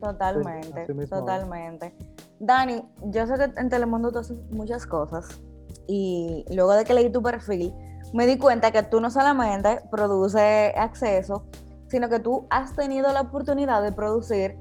Totalmente, 0.02 0.86
totalmente. 1.08 1.96
Dani, 2.40 2.84
yo 3.06 3.26
sé 3.26 3.36
que 3.38 3.60
en 3.60 3.70
Telemundo 3.70 4.12
tú 4.12 4.20
haces 4.20 4.38
muchas 4.52 4.86
cosas 4.86 5.42
y 5.88 6.46
luego 6.54 6.74
de 6.74 6.84
que 6.84 6.94
leí 6.94 7.10
tu 7.10 7.22
perfil, 7.22 7.74
me 8.14 8.28
di 8.28 8.38
cuenta 8.38 8.72
que 8.72 8.84
tú 8.84 9.00
no 9.00 9.10
solamente 9.10 9.80
produces 9.90 10.74
acceso, 10.76 11.46
sino 11.94 12.10
que 12.10 12.20
tú 12.20 12.48
has 12.50 12.76
tenido 12.76 13.14
la 13.14 13.22
oportunidad 13.22 13.84
de 13.84 13.92
producir 13.92 14.58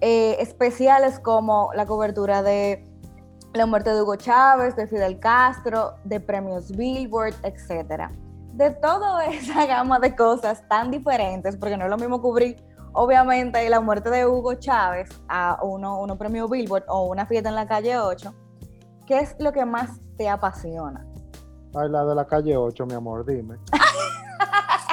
eh, 0.00 0.36
especiales 0.40 1.20
como 1.20 1.70
la 1.74 1.84
cobertura 1.84 2.42
de 2.42 2.82
la 3.52 3.66
muerte 3.66 3.90
de 3.92 4.00
Hugo 4.00 4.16
Chávez, 4.16 4.74
de 4.76 4.86
Fidel 4.86 5.20
Castro, 5.20 5.96
de 6.04 6.20
premios 6.20 6.74
Billboard, 6.74 7.34
etcétera 7.42 8.10
de 8.54 8.70
toda 8.70 9.26
esa 9.26 9.66
gama 9.74 9.98
de 9.98 10.14
cosas 10.14 10.66
tan 10.68 10.90
diferentes, 10.90 11.56
porque 11.56 11.76
no 11.76 11.84
es 11.84 11.90
lo 11.90 11.96
mismo 11.98 12.20
cubrir, 12.20 12.56
obviamente, 12.92 13.68
la 13.68 13.80
muerte 13.80 14.10
de 14.10 14.26
Hugo 14.26 14.54
Chávez 14.54 15.08
a 15.28 15.58
uno, 15.62 16.00
uno 16.00 16.16
premio 16.16 16.48
Billboard 16.48 16.84
o 16.88 17.06
una 17.06 17.26
fiesta 17.26 17.48
en 17.48 17.54
la 17.54 17.66
calle 17.66 17.98
8, 17.98 18.34
¿qué 19.06 19.18
es 19.20 19.36
lo 19.38 19.52
que 19.52 19.64
más 19.64 20.00
te 20.16 20.28
apasiona? 20.28 21.06
Ay, 21.74 21.88
la 21.88 22.04
de 22.04 22.14
la 22.14 22.26
calle 22.26 22.56
8, 22.56 22.86
mi 22.86 22.94
amor, 22.94 23.24
dime. 23.24 23.56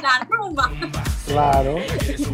la 0.02 0.28
rumba. 0.30 0.72
Claro. 1.26 1.76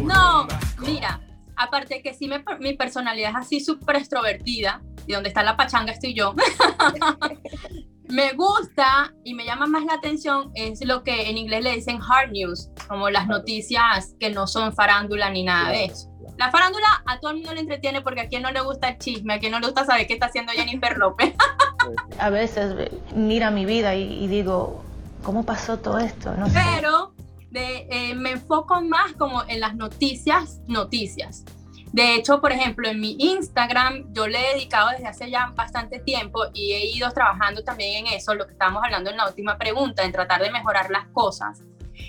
No, 0.02 0.46
mira, 0.78 1.20
aparte 1.56 2.02
que 2.02 2.14
sí 2.14 2.30
mi 2.60 2.74
personalidad 2.74 3.30
es 3.30 3.36
así 3.36 3.60
súper 3.60 3.96
extrovertida, 3.96 4.82
y 5.06 5.12
donde 5.12 5.28
está 5.28 5.42
la 5.42 5.56
pachanga 5.56 5.92
estoy 5.92 6.14
yo. 6.14 6.34
me 8.08 8.32
gusta 8.32 9.12
y 9.24 9.34
me 9.34 9.44
llama 9.44 9.66
más 9.66 9.84
la 9.84 9.94
atención 9.94 10.50
es 10.54 10.84
lo 10.84 11.02
que 11.02 11.28
en 11.30 11.38
inglés 11.38 11.64
le 11.64 11.72
dicen 11.72 11.98
hard 12.00 12.30
news, 12.32 12.70
como 12.88 13.10
las 13.10 13.26
noticias 13.26 14.14
que 14.20 14.30
no 14.30 14.46
son 14.46 14.74
farándula 14.74 15.30
ni 15.30 15.42
nada 15.42 15.70
de 15.70 15.86
eso. 15.86 16.10
La 16.38 16.50
farándula 16.50 16.86
a 17.06 17.20
todo 17.20 17.30
el 17.30 17.38
mundo 17.38 17.54
le 17.54 17.60
entretiene 17.60 18.02
porque 18.02 18.22
a 18.22 18.28
quien 18.28 18.42
no 18.42 18.50
le 18.50 18.60
gusta 18.60 18.88
el 18.88 18.98
chisme, 18.98 19.34
a 19.34 19.38
quien 19.38 19.52
no 19.52 19.60
le 19.60 19.66
gusta 19.66 19.84
saber 19.84 20.06
qué 20.06 20.14
está 20.14 20.26
haciendo 20.26 20.52
Jennifer 20.52 20.96
López. 20.96 21.34
a 22.18 22.30
veces 22.30 22.90
mira 23.14 23.50
mi 23.50 23.64
vida 23.64 23.94
y, 23.94 24.26
digo, 24.26 24.82
¿cómo 25.22 25.44
pasó 25.44 25.78
todo 25.78 25.98
esto? 25.98 26.34
No 26.34 26.46
Pero 26.52 27.13
de, 27.54 27.86
eh, 27.88 28.14
me 28.16 28.32
enfoco 28.32 28.82
más 28.82 29.12
como 29.12 29.44
en 29.46 29.60
las 29.60 29.76
noticias, 29.76 30.60
noticias. 30.66 31.44
De 31.92 32.16
hecho, 32.16 32.40
por 32.40 32.50
ejemplo, 32.50 32.88
en 32.88 33.00
mi 33.00 33.16
Instagram 33.16 34.12
yo 34.12 34.26
le 34.26 34.38
he 34.40 34.54
dedicado 34.54 34.90
desde 34.90 35.06
hace 35.06 35.30
ya 35.30 35.52
bastante 35.54 36.00
tiempo 36.00 36.46
y 36.52 36.72
he 36.72 36.86
ido 36.86 37.08
trabajando 37.12 37.62
también 37.62 38.04
en 38.04 38.12
eso, 38.12 38.34
lo 38.34 38.46
que 38.46 38.52
estábamos 38.54 38.82
hablando 38.82 39.10
en 39.10 39.16
la 39.16 39.28
última 39.28 39.56
pregunta, 39.56 40.02
en 40.02 40.10
tratar 40.10 40.42
de 40.42 40.50
mejorar 40.50 40.90
las 40.90 41.06
cosas. 41.12 41.62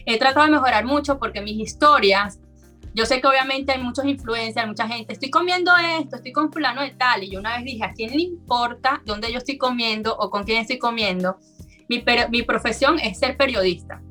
He 0.08 0.18
tratado 0.18 0.48
de 0.48 0.54
mejorar 0.54 0.84
mucho 0.84 1.20
porque 1.20 1.42
mis 1.42 1.60
historias, 1.60 2.40
yo 2.96 3.06
sé 3.06 3.22
que 3.22 3.28
obviamente 3.28 3.74
hay 3.74 3.84
muchos 3.84 4.06
influencers, 4.06 4.68
mucha 4.68 4.88
gente, 4.88 5.14
estoy 5.14 5.30
comiendo 5.30 5.72
esto, 6.00 6.16
estoy 6.16 6.32
con 6.32 6.52
fulano 6.52 6.82
de 6.82 6.96
tal, 6.96 7.24
y 7.24 7.30
yo 7.30 7.40
una 7.40 7.56
vez 7.56 7.66
dije, 7.66 7.84
¿a 7.84 7.94
quién 7.94 8.10
le 8.10 8.24
importa 8.24 9.04
dónde 9.06 9.32
yo 9.32 9.38
estoy 9.38 9.60
comiendo 9.60 10.18
o 10.18 10.32
con 10.32 10.44
quién 10.44 10.62
estoy 10.62 10.80
comiendo? 10.80 11.38
Mi, 11.88 12.04
mi 12.32 12.42
profesión 12.42 13.00
es 13.00 13.20
ser 13.20 13.38
periodista 13.38 14.02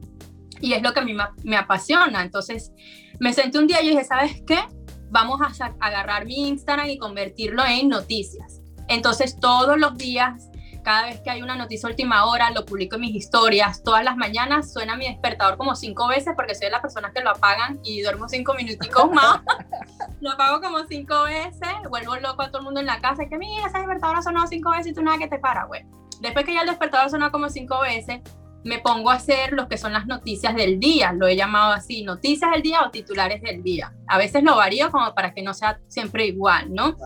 y 0.61 0.73
es 0.73 0.83
lo 0.83 0.93
que 0.93 1.01
a 1.01 1.05
mí 1.05 1.15
me, 1.43 1.57
apasiona. 1.57 2.23
Entonces 2.23 2.73
me 3.21 3.33
senté 3.33 3.59
un 3.59 3.67
día 3.67 3.83
y 3.83 3.91
dije, 3.91 4.05
¿sabes 4.05 4.43
qué? 4.47 4.59
vamos 5.15 5.41
a 5.41 5.75
agarrar 5.79 6.27
mi 6.27 6.49
Instagram 6.49 6.89
y 6.89 6.99
convertirlo 6.99 7.65
en 7.65 7.89
noticias. 7.89 8.61
Entonces 8.89 9.39
todos 9.39 9.79
los 9.79 9.97
días, 9.97 10.51
cada 10.83 11.05
vez 11.05 11.21
que 11.21 11.31
hay 11.31 11.41
una 11.41 11.55
noticia 11.55 11.89
última 11.89 12.27
hora, 12.27 12.51
lo 12.51 12.67
publico 12.67 12.97
en 12.97 13.03
mis 13.03 13.15
historias. 13.15 13.85
Todas 13.85 14.03
las 14.03 14.17
mañanas 14.17 14.73
suena 14.73 14.97
mi 14.97 15.07
despertador 15.07 15.57
como 15.57 15.77
cinco 15.77 16.09
veces 16.09 16.35
porque 16.35 16.57
soy 16.57 16.67
de 16.67 16.73
las 16.73 16.81
personas 16.81 17.13
que 17.15 17.23
lo 17.23 17.31
apagan 17.31 17.79
y 17.85 18.03
duermo 18.03 18.29
cinco 18.29 18.55
minuticos 18.55 19.09
más. 19.13 19.41
lo 20.21 20.33
apago 20.33 20.61
como 20.61 20.85
cinco 20.87 21.23
veces, 21.23 21.73
vuelvo 21.89 22.17
loco 22.17 22.43
a 22.43 22.49
todo 22.49 22.59
el 22.59 22.65
mundo 22.65 22.81
en 22.81 22.87
la 22.87 22.99
casa 22.99 23.27
que 23.27 23.39
mira, 23.39 23.69
ese 23.69 23.79
despertador 23.79 24.17
ha 24.17 24.23
sonado 24.23 24.49
cinco 24.49 24.73
veces 24.73 24.89
y 24.89 24.95
tú 24.95 25.03
nada 25.03 25.19
que 25.19 25.29
te 25.29 25.39
para, 25.39 25.65
güey. 25.67 25.87
Después 26.21 26.45
que 26.45 26.55
ya 26.55 26.63
el 26.63 26.67
despertador 26.67 27.09
sonó 27.09 27.31
como 27.31 27.49
cinco 27.51 27.81
veces, 27.81 28.21
me 28.65 28.79
pongo 28.79 29.11
a 29.11 29.15
hacer 29.15 29.53
lo 29.53 29.69
que 29.69 29.77
son 29.77 29.93
las 29.93 30.07
noticias 30.07 30.55
del 30.55 30.81
día, 30.81 31.13
lo 31.13 31.27
he 31.27 31.37
llamado 31.37 31.73
así, 31.73 32.03
noticias 32.03 32.51
del 32.51 32.63
día 32.63 32.83
o 32.83 32.91
titulares 32.91 33.43
del 33.43 33.63
día. 33.63 33.93
A 34.09 34.19
veces 34.19 34.43
lo 34.43 34.57
varío 34.57 34.91
como 34.91 35.15
para 35.15 35.35
que 35.35 35.43
no 35.43 35.53
sea 35.53 35.81
siempre 35.89 36.27
igual, 36.27 36.75
¿no? 36.75 36.97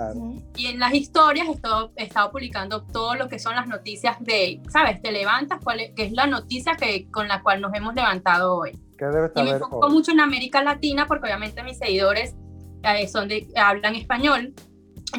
Y 0.57 0.66
en 0.66 0.79
las 0.79 0.94
historias 0.94 1.49
he 1.49 1.53
estado, 1.53 1.92
he 1.97 2.05
estado, 2.05 2.31
publicando 2.31 2.85
todo 2.85 3.14
lo 3.16 3.29
que 3.29 3.38
son 3.38 3.57
las 3.57 3.66
noticias 3.66 4.16
de, 4.21 4.62
¿sabes? 4.68 5.03
Te 5.03 5.11
levantas, 5.11 5.61
cuál 5.62 5.81
es, 5.81 5.90
que 5.94 6.05
es 6.05 6.12
la 6.12 6.27
noticia 6.27 6.77
que, 6.77 7.11
con 7.11 7.27
la 7.27 7.42
cual 7.42 7.61
nos 7.61 7.75
hemos 7.75 7.94
levantado 7.94 8.57
hoy. 8.57 8.79
¿Qué 8.97 9.07
debes 9.07 9.33
y 9.35 9.42
me 9.42 9.51
enfoco 9.51 9.88
mucho 9.90 10.12
en 10.12 10.21
América 10.21 10.62
Latina 10.62 11.07
porque 11.07 11.27
obviamente 11.27 11.62
mis 11.62 11.79
seguidores 11.79 12.35
eh, 12.83 13.09
son 13.09 13.29
de, 13.29 13.49
hablan 13.57 13.97
español 13.97 14.55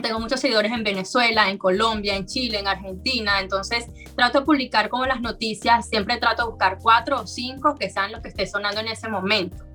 tengo 0.01 0.19
muchos 0.19 0.39
seguidores 0.39 0.71
en 0.71 0.83
Venezuela, 0.83 1.49
en 1.49 1.57
Colombia, 1.57 2.15
en 2.15 2.25
Chile, 2.25 2.59
en 2.59 2.67
Argentina, 2.67 3.39
entonces 3.39 3.87
trato 4.15 4.41
de 4.41 4.45
publicar 4.45 4.89
como 4.89 5.05
las 5.05 5.21
noticias, 5.21 5.89
siempre 5.89 6.17
trato 6.17 6.43
de 6.43 6.49
buscar 6.49 6.77
cuatro 6.81 7.21
o 7.21 7.27
cinco 7.27 7.75
que 7.75 7.89
sean 7.89 8.11
los 8.11 8.21
que 8.21 8.29
esté 8.29 8.45
sonando 8.45 8.81
en 8.81 8.87
ese 8.87 9.09
momento. 9.09 9.65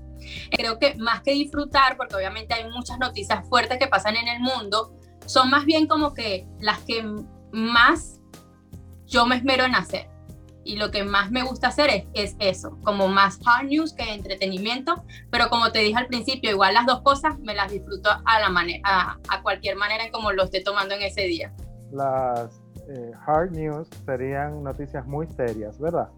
Creo 0.50 0.78
que 0.78 0.94
más 0.94 1.22
que 1.22 1.32
disfrutar, 1.32 1.96
porque 1.96 2.14
obviamente 2.14 2.54
hay 2.54 2.68
muchas 2.70 2.98
noticias 2.98 3.46
fuertes 3.48 3.78
que 3.78 3.88
pasan 3.88 4.16
en 4.16 4.28
el 4.28 4.40
mundo, 4.40 4.94
son 5.26 5.50
más 5.50 5.64
bien 5.64 5.86
como 5.86 6.14
que 6.14 6.46
las 6.60 6.80
que 6.80 7.04
más 7.52 8.20
yo 9.06 9.26
me 9.26 9.36
esmero 9.36 9.64
en 9.64 9.74
hacer 9.74 10.13
y 10.64 10.76
lo 10.76 10.90
que 10.90 11.04
más 11.04 11.30
me 11.30 11.42
gusta 11.42 11.68
hacer 11.68 11.90
es, 11.90 12.06
es, 12.14 12.36
eso, 12.38 12.78
como 12.82 13.08
más 13.08 13.38
hard 13.44 13.66
news 13.66 13.92
que 13.92 14.14
entretenimiento, 14.14 15.04
pero 15.30 15.48
como 15.48 15.70
te 15.72 15.80
dije 15.80 15.98
al 15.98 16.06
principio, 16.06 16.50
igual 16.50 16.74
las 16.74 16.86
dos 16.86 17.02
cosas 17.02 17.38
me 17.40 17.54
las 17.54 17.70
disfruto 17.70 18.10
a, 18.24 18.40
la 18.40 18.48
manera, 18.48 18.80
a, 18.84 19.18
a 19.28 19.42
cualquier 19.42 19.76
manera 19.76 20.04
en 20.04 20.12
como 20.12 20.32
lo 20.32 20.44
esté 20.44 20.62
tomando 20.62 20.94
en 20.94 21.02
ese 21.02 21.22
día. 21.22 21.52
Las 21.92 22.60
eh, 22.88 23.12
hard 23.26 23.52
news 23.52 23.88
serían 24.04 24.62
noticias 24.62 25.06
muy 25.06 25.26
serias, 25.28 25.78
¿verdad? 25.78 26.08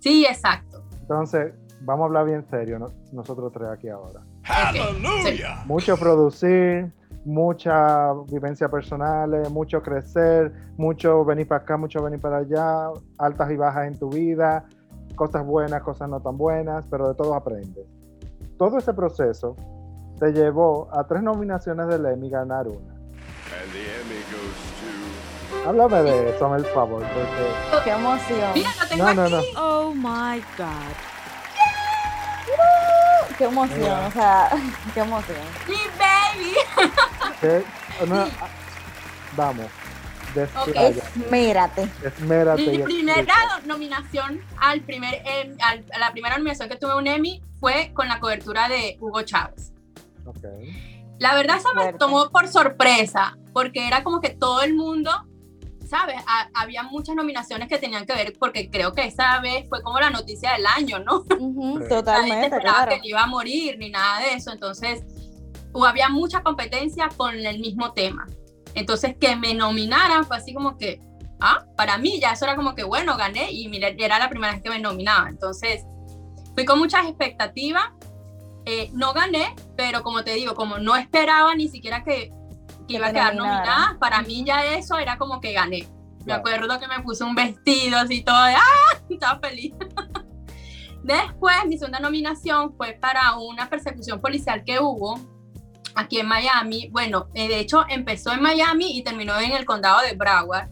Sí, 0.00 0.26
exacto. 0.26 0.84
Entonces, 1.00 1.54
vamos 1.80 2.04
a 2.04 2.06
hablar 2.06 2.26
bien 2.26 2.44
serio 2.50 2.92
nosotros 3.12 3.52
tres 3.52 3.68
aquí 3.70 3.88
ahora. 3.88 4.20
¡Aleluya! 4.44 5.62
Mucho 5.66 5.96
producir, 5.96 6.92
mucha 7.24 8.12
vivencia 8.30 8.68
personal, 8.68 9.50
mucho 9.50 9.82
crecer, 9.82 10.52
mucho 10.76 11.24
venir 11.24 11.48
para 11.48 11.62
acá, 11.62 11.76
mucho 11.76 12.02
venir 12.02 12.20
para 12.20 12.38
allá, 12.38 12.90
altas 13.18 13.50
y 13.50 13.56
bajas 13.56 13.86
en 13.86 13.98
tu 13.98 14.08
vida, 14.10 14.66
cosas 15.16 15.44
buenas, 15.44 15.82
cosas 15.82 16.08
no 16.08 16.20
tan 16.20 16.36
buenas, 16.36 16.84
pero 16.90 17.08
de 17.08 17.14
todo 17.14 17.34
aprendes. 17.34 17.86
Todo 18.58 18.78
ese 18.78 18.92
proceso 18.92 19.56
te 20.18 20.32
llevó 20.32 20.88
a 20.92 21.04
tres 21.04 21.22
nominaciones 21.22 21.88
del 21.88 22.06
Emmy 22.06 22.30
ganar 22.30 22.68
una. 22.68 22.94
Háblame 25.66 26.02
de 26.02 26.30
eso, 26.30 26.54
el 26.54 26.64
favor, 26.66 27.02
porque... 27.02 27.84
¡Qué 27.84 27.90
emoción! 27.90 28.52
Mira, 28.54 28.70
no, 28.98 29.14
no, 29.14 29.28
no. 29.28 29.40
Oh 29.56 29.94
my 29.94 30.42
God. 30.58 31.14
¡Qué 33.38 33.44
emoción! 33.44 34.04
O 34.04 34.10
sea, 34.10 34.50
qué 34.94 35.00
emoción. 35.00 35.38
¡Mi 35.66 35.76
baby! 35.98 36.54
vamos. 39.36 39.66
Esmérate. 40.34 41.88
Esmérate. 42.02 42.66
Mi 42.66 42.78
primera 42.78 43.34
nominación 43.64 44.40
al 44.58 44.80
primer, 44.80 45.22
em, 45.24 45.56
a 45.60 45.98
la 45.98 46.12
primera 46.12 46.36
nominación 46.36 46.68
que 46.68 46.76
tuve 46.76 46.96
un 46.96 47.06
Emmy 47.06 47.42
fue 47.60 47.92
con 47.94 48.08
la 48.08 48.20
cobertura 48.20 48.68
de 48.68 48.96
Hugo 49.00 49.22
Chávez. 49.22 49.72
La 51.18 51.34
verdad 51.34 51.58
se 51.60 51.74
me 51.74 51.92
tomó 51.92 52.30
por 52.30 52.48
sorpresa, 52.48 53.36
porque 53.52 53.86
era 53.86 54.02
como 54.02 54.20
que 54.20 54.30
todo 54.30 54.62
el 54.62 54.74
mundo, 54.74 55.10
¿sabes? 55.88 56.16
había 56.54 56.82
muchas 56.82 57.14
nominaciones 57.14 57.68
que 57.68 57.78
tenían 57.78 58.04
que 58.04 58.14
ver, 58.14 58.32
porque 58.38 58.68
creo 58.68 58.92
que 58.92 59.04
esa 59.06 59.38
vez 59.40 59.68
fue 59.68 59.82
como 59.82 60.00
la 60.00 60.10
noticia 60.10 60.52
del 60.54 60.66
año, 60.66 60.98
¿no? 60.98 61.22
totalmente. 61.88 62.58
claro. 62.58 62.92
que 63.00 63.08
iba 63.08 63.22
a 63.22 63.26
morir 63.26 63.78
ni 63.78 63.90
nada 63.90 64.20
de 64.20 64.34
eso, 64.34 64.52
entonces 64.52 65.04
o 65.74 65.84
había 65.84 66.08
mucha 66.08 66.42
competencia 66.42 67.10
con 67.16 67.34
el 67.34 67.58
mismo 67.58 67.92
tema. 67.92 68.26
Entonces, 68.74 69.16
que 69.20 69.36
me 69.36 69.54
nominaran 69.54 70.24
fue 70.24 70.36
así 70.36 70.54
como 70.54 70.78
que, 70.78 71.00
ah, 71.40 71.66
para 71.76 71.98
mí 71.98 72.20
ya 72.20 72.32
eso 72.32 72.44
era 72.44 72.56
como 72.56 72.74
que, 72.74 72.84
bueno, 72.84 73.16
gané 73.16 73.50
y 73.50 73.68
mira, 73.68 73.88
era 73.88 74.18
la 74.18 74.30
primera 74.30 74.52
vez 74.52 74.62
que 74.62 74.70
me 74.70 74.78
nominaba. 74.78 75.28
Entonces, 75.28 75.84
fui 76.54 76.64
con 76.64 76.78
muchas 76.78 77.06
expectativas. 77.06 77.84
Eh, 78.66 78.88
no 78.94 79.12
gané, 79.12 79.54
pero 79.76 80.02
como 80.02 80.24
te 80.24 80.32
digo, 80.34 80.54
como 80.54 80.78
no 80.78 80.96
esperaba 80.96 81.54
ni 81.54 81.68
siquiera 81.68 82.02
que, 82.02 82.32
que 82.88 82.94
iba 82.94 83.08
a 83.08 83.12
quedar 83.12 83.34
nominada, 83.34 83.98
para 84.00 84.22
mí 84.22 84.42
ya 84.46 84.64
eso 84.76 84.96
era 84.96 85.18
como 85.18 85.40
que 85.40 85.52
gané. 85.52 85.86
Me 86.24 86.32
acuerdo 86.32 86.80
que 86.80 86.88
me 86.88 87.00
puse 87.00 87.24
un 87.24 87.34
vestido 87.34 87.98
así 87.98 88.22
todo 88.22 88.42
de, 88.44 88.54
¡ah! 88.54 88.98
Estaba 89.10 89.38
feliz. 89.40 89.74
Después, 91.02 91.56
mi 91.66 91.76
segunda 91.76 91.98
nominación 91.98 92.74
fue 92.74 92.92
para 92.92 93.36
una 93.36 93.68
persecución 93.68 94.20
policial 94.22 94.64
que 94.64 94.80
hubo 94.80 95.33
aquí 95.94 96.18
en 96.18 96.26
Miami. 96.26 96.88
Bueno, 96.90 97.28
eh, 97.34 97.48
de 97.48 97.60
hecho 97.60 97.84
empezó 97.88 98.32
en 98.32 98.42
Miami 98.42 98.96
y 98.98 99.04
terminó 99.04 99.38
en 99.40 99.52
el 99.52 99.64
condado 99.64 100.02
de 100.02 100.14
Broward. 100.14 100.68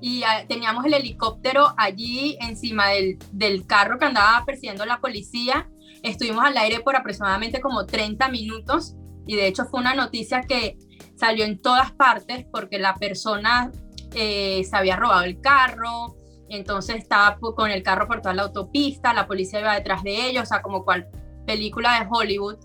Y 0.00 0.22
ah, 0.24 0.44
teníamos 0.48 0.84
el 0.84 0.94
helicóptero 0.94 1.72
allí 1.76 2.36
encima 2.40 2.88
del, 2.88 3.18
del 3.32 3.66
carro 3.66 3.98
que 3.98 4.04
andaba 4.04 4.44
persiguiendo 4.44 4.84
la 4.84 5.00
policía. 5.00 5.68
Estuvimos 6.02 6.44
al 6.44 6.56
aire 6.56 6.80
por 6.80 6.96
aproximadamente 6.96 7.60
como 7.60 7.86
30 7.86 8.28
minutos 8.28 8.94
y 9.26 9.36
de 9.36 9.46
hecho 9.46 9.64
fue 9.64 9.80
una 9.80 9.94
noticia 9.94 10.42
que 10.42 10.76
salió 11.16 11.44
en 11.44 11.60
todas 11.60 11.92
partes 11.92 12.44
porque 12.52 12.78
la 12.78 12.94
persona 12.94 13.72
eh, 14.14 14.62
se 14.68 14.76
había 14.76 14.96
robado 14.96 15.24
el 15.24 15.40
carro, 15.40 16.16
entonces 16.48 16.96
estaba 16.96 17.38
con 17.38 17.70
el 17.70 17.82
carro 17.82 18.06
por 18.06 18.20
toda 18.20 18.34
la 18.34 18.42
autopista, 18.42 19.14
la 19.14 19.26
policía 19.26 19.60
iba 19.60 19.74
detrás 19.74 20.02
de 20.02 20.28
ellos, 20.28 20.44
o 20.44 20.46
sea, 20.46 20.62
como 20.62 20.84
cual 20.84 21.08
película 21.46 21.98
de 21.98 22.06
Hollywood 22.10 22.58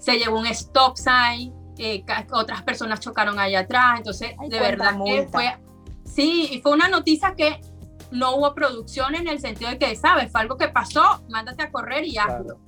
se 0.00 0.18
llevó 0.18 0.38
un 0.38 0.46
stop 0.46 0.96
sign, 0.96 1.54
eh, 1.78 2.04
otras 2.32 2.62
personas 2.62 3.00
chocaron 3.00 3.38
allá 3.38 3.60
atrás, 3.60 3.98
entonces 3.98 4.34
de 4.48 4.58
verdad 4.60 4.96
que 5.04 5.28
fue, 5.30 5.56
sí, 6.04 6.48
y 6.50 6.60
fue 6.60 6.72
una 6.72 6.88
noticia 6.88 7.34
que 7.36 7.60
no 8.10 8.36
hubo 8.36 8.54
producción 8.54 9.14
en 9.14 9.28
el 9.28 9.40
sentido 9.40 9.70
de 9.70 9.78
que, 9.78 9.94
sabes, 9.96 10.30
fue 10.32 10.40
algo 10.40 10.56
que 10.56 10.68
pasó, 10.68 11.22
mándate 11.28 11.62
a 11.62 11.70
correr 11.70 12.04
y 12.04 12.16
hazlo. 12.18 12.58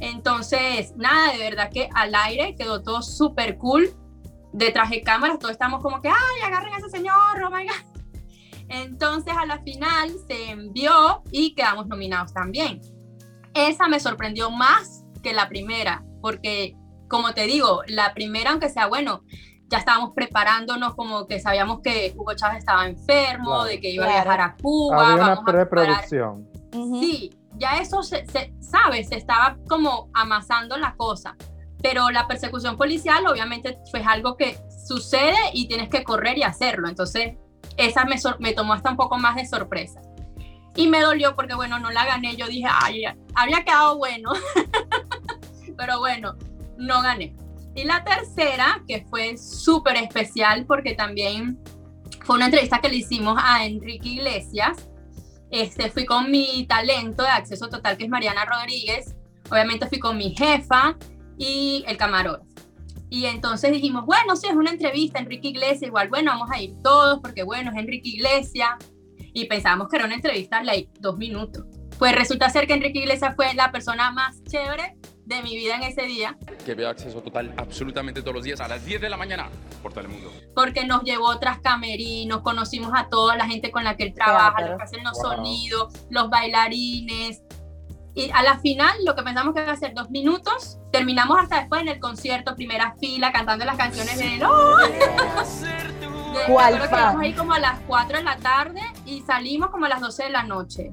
Entonces, 0.00 0.94
nada, 0.96 1.32
de 1.32 1.38
verdad 1.38 1.70
que 1.72 1.88
al 1.94 2.14
aire 2.14 2.54
quedó 2.56 2.82
todo 2.82 3.02
súper 3.02 3.58
cool. 3.58 3.90
Detrás 4.52 4.90
de 4.90 5.02
cámaras 5.02 5.38
todos 5.38 5.52
estamos 5.52 5.82
como 5.82 6.00
que, 6.00 6.08
ay, 6.08 6.40
agarren 6.44 6.74
a 6.74 6.78
ese 6.78 6.88
señor, 6.88 7.14
oh 7.44 7.50
my 7.50 7.64
God. 7.64 8.02
Entonces, 8.68 9.34
a 9.36 9.46
la 9.46 9.58
final 9.60 10.12
se 10.26 10.50
envió 10.50 11.22
y 11.30 11.54
quedamos 11.54 11.86
nominados 11.86 12.32
también. 12.32 12.80
Esa 13.54 13.88
me 13.88 13.98
sorprendió 13.98 14.50
más 14.50 15.04
que 15.22 15.32
la 15.32 15.48
primera, 15.48 16.04
porque 16.20 16.76
como 17.08 17.32
te 17.32 17.46
digo, 17.46 17.82
la 17.86 18.12
primera, 18.14 18.50
aunque 18.50 18.68
sea 18.68 18.86
bueno, 18.86 19.22
ya 19.68 19.78
estábamos 19.78 20.12
preparándonos 20.14 20.94
como 20.94 21.26
que 21.26 21.40
sabíamos 21.40 21.80
que 21.82 22.14
Hugo 22.16 22.34
Chávez 22.34 22.58
estaba 22.58 22.86
enfermo, 22.86 23.64
de 23.64 23.80
que 23.80 23.90
iba 23.90 24.04
a 24.06 24.08
viajar 24.08 24.40
a 24.40 24.56
Cuba. 24.56 25.12
Había 25.12 25.24
una 25.24 25.44
preproducción. 25.44 26.48
Sí, 26.72 27.30
ya 27.56 27.78
eso 27.78 28.02
se, 28.02 28.24
se, 28.26 28.52
sabe, 28.60 29.04
se 29.04 29.16
estaba 29.16 29.56
como 29.68 30.10
amasando 30.14 30.76
la 30.76 30.94
cosa. 30.96 31.36
Pero 31.82 32.10
la 32.10 32.26
persecución 32.26 32.76
policial 32.76 33.26
obviamente 33.26 33.78
fue 33.90 34.02
algo 34.02 34.36
que 34.36 34.58
sucede 34.86 35.36
y 35.52 35.68
tienes 35.68 35.88
que 35.88 36.02
correr 36.02 36.36
y 36.38 36.42
hacerlo. 36.42 36.88
Entonces, 36.88 37.36
esa 37.76 38.04
me, 38.04 38.16
me 38.40 38.52
tomó 38.52 38.72
hasta 38.72 38.90
un 38.90 38.96
poco 38.96 39.16
más 39.18 39.36
de 39.36 39.46
sorpresa. 39.46 40.00
Y 40.74 40.88
me 40.88 41.00
dolió 41.00 41.36
porque, 41.36 41.54
bueno, 41.54 41.78
no 41.78 41.90
la 41.90 42.04
gané. 42.04 42.36
Yo 42.36 42.46
dije, 42.46 42.66
ay, 42.70 43.04
había 43.34 43.64
quedado 43.64 43.98
bueno. 43.98 44.32
pero 45.78 46.00
bueno, 46.00 46.36
no 46.76 47.00
gané. 47.00 47.34
Y 47.74 47.84
la 47.84 48.02
tercera, 48.02 48.82
que 48.86 49.06
fue 49.08 49.38
súper 49.38 49.96
especial 49.96 50.66
porque 50.66 50.94
también 50.94 51.58
fue 52.24 52.36
una 52.36 52.46
entrevista 52.46 52.80
que 52.80 52.88
le 52.88 52.96
hicimos 52.96 53.38
a 53.40 53.64
Enrique 53.64 54.08
Iglesias. 54.08 54.88
Este, 55.50 55.88
fui 55.90 56.04
con 56.04 56.30
mi 56.30 56.66
talento 56.66 57.22
de 57.22 57.28
acceso 57.30 57.68
total, 57.68 57.96
que 57.96 58.04
es 58.04 58.10
Mariana 58.10 58.44
Rodríguez. 58.44 59.14
Obviamente 59.50 59.86
fui 59.86 60.00
con 60.00 60.18
mi 60.18 60.34
jefa 60.34 60.96
y 61.38 61.84
el 61.86 61.96
camarógrafo. 61.96 62.44
Y 63.08 63.24
entonces 63.24 63.72
dijimos, 63.72 64.04
bueno, 64.04 64.36
si 64.36 64.48
es 64.48 64.54
una 64.54 64.70
entrevista, 64.70 65.20
Enrique 65.20 65.48
Iglesias, 65.48 65.84
igual, 65.84 66.08
bueno, 66.08 66.32
vamos 66.32 66.50
a 66.52 66.60
ir 66.60 66.74
todos, 66.82 67.20
porque 67.20 67.44
bueno, 67.44 67.70
es 67.70 67.78
Enrique 67.78 68.08
Iglesias. 68.08 68.70
Y 69.32 69.46
pensábamos 69.46 69.88
que 69.88 69.96
era 69.96 70.04
una 70.04 70.16
entrevista, 70.16 70.62
like, 70.62 70.90
dos 71.00 71.16
minutos. 71.16 71.64
Pues 71.98 72.14
resulta 72.14 72.50
ser 72.50 72.66
que 72.66 72.74
Enrique 72.74 72.98
Iglesias 72.98 73.34
fue 73.36 73.54
la 73.54 73.70
persona 73.70 74.10
más 74.10 74.42
chévere 74.44 74.96
de 75.28 75.42
mi 75.42 75.54
vida 75.56 75.76
en 75.76 75.82
ese 75.82 76.02
día. 76.02 76.36
Que 76.64 76.74
veo 76.74 76.88
acceso 76.88 77.20
total 77.20 77.52
absolutamente 77.56 78.22
todos 78.22 78.34
los 78.34 78.44
días 78.44 78.60
a 78.60 78.68
las 78.68 78.84
10 78.84 79.02
de 79.02 79.10
la 79.10 79.16
mañana 79.16 79.48
por 79.82 79.92
Telemundo. 79.92 80.32
Porque 80.54 80.86
nos 80.86 81.02
llevó 81.02 81.38
tras 81.38 81.60
camerinos, 81.60 82.40
conocimos 82.40 82.92
a 82.94 83.08
toda 83.08 83.36
la 83.36 83.46
gente 83.46 83.70
con 83.70 83.84
la 83.84 83.96
que 83.96 84.04
él 84.04 84.14
trabaja, 84.14 84.62
los 84.62 84.78
que 84.78 84.82
hacen 84.82 85.04
los 85.04 85.18
sonidos, 85.18 85.92
los 86.10 86.30
bailarines. 86.30 87.42
Y 88.14 88.30
a 88.30 88.42
la 88.42 88.58
final, 88.58 88.96
lo 89.04 89.14
que 89.14 89.22
pensamos 89.22 89.54
que 89.54 89.60
iba 89.62 89.70
a 89.70 89.76
ser 89.76 89.94
dos 89.94 90.10
minutos, 90.10 90.78
terminamos 90.90 91.38
hasta 91.38 91.60
después 91.60 91.82
en 91.82 91.88
el 91.88 92.00
concierto, 92.00 92.56
primera 92.56 92.96
fila, 92.98 93.30
cantando 93.30 93.64
las 93.64 93.76
canciones 93.76 94.18
de 94.18 94.36
él. 94.36 94.42
¿Cuál 96.46 96.80
ahí 97.20 97.32
como 97.34 97.52
a 97.52 97.58
las 97.58 97.80
4 97.86 98.18
de 98.18 98.24
la 98.24 98.36
tarde 98.38 98.80
y 99.04 99.20
salimos 99.22 99.70
como 99.70 99.86
a 99.86 99.88
las 99.88 100.00
12 100.00 100.24
de 100.24 100.30
la 100.30 100.42
noche. 100.42 100.92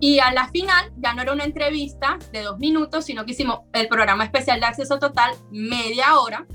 Y 0.00 0.18
a 0.18 0.32
la 0.32 0.48
final 0.48 0.92
ya 0.96 1.14
no 1.14 1.22
era 1.22 1.32
una 1.32 1.44
entrevista 1.44 2.18
de 2.32 2.42
dos 2.42 2.58
minutos, 2.58 3.04
sino 3.04 3.24
que 3.24 3.32
hicimos 3.32 3.60
el 3.72 3.88
programa 3.88 4.24
especial 4.24 4.60
de 4.60 4.66
acceso 4.66 4.98
total, 4.98 5.34
media 5.50 6.18
hora, 6.18 6.46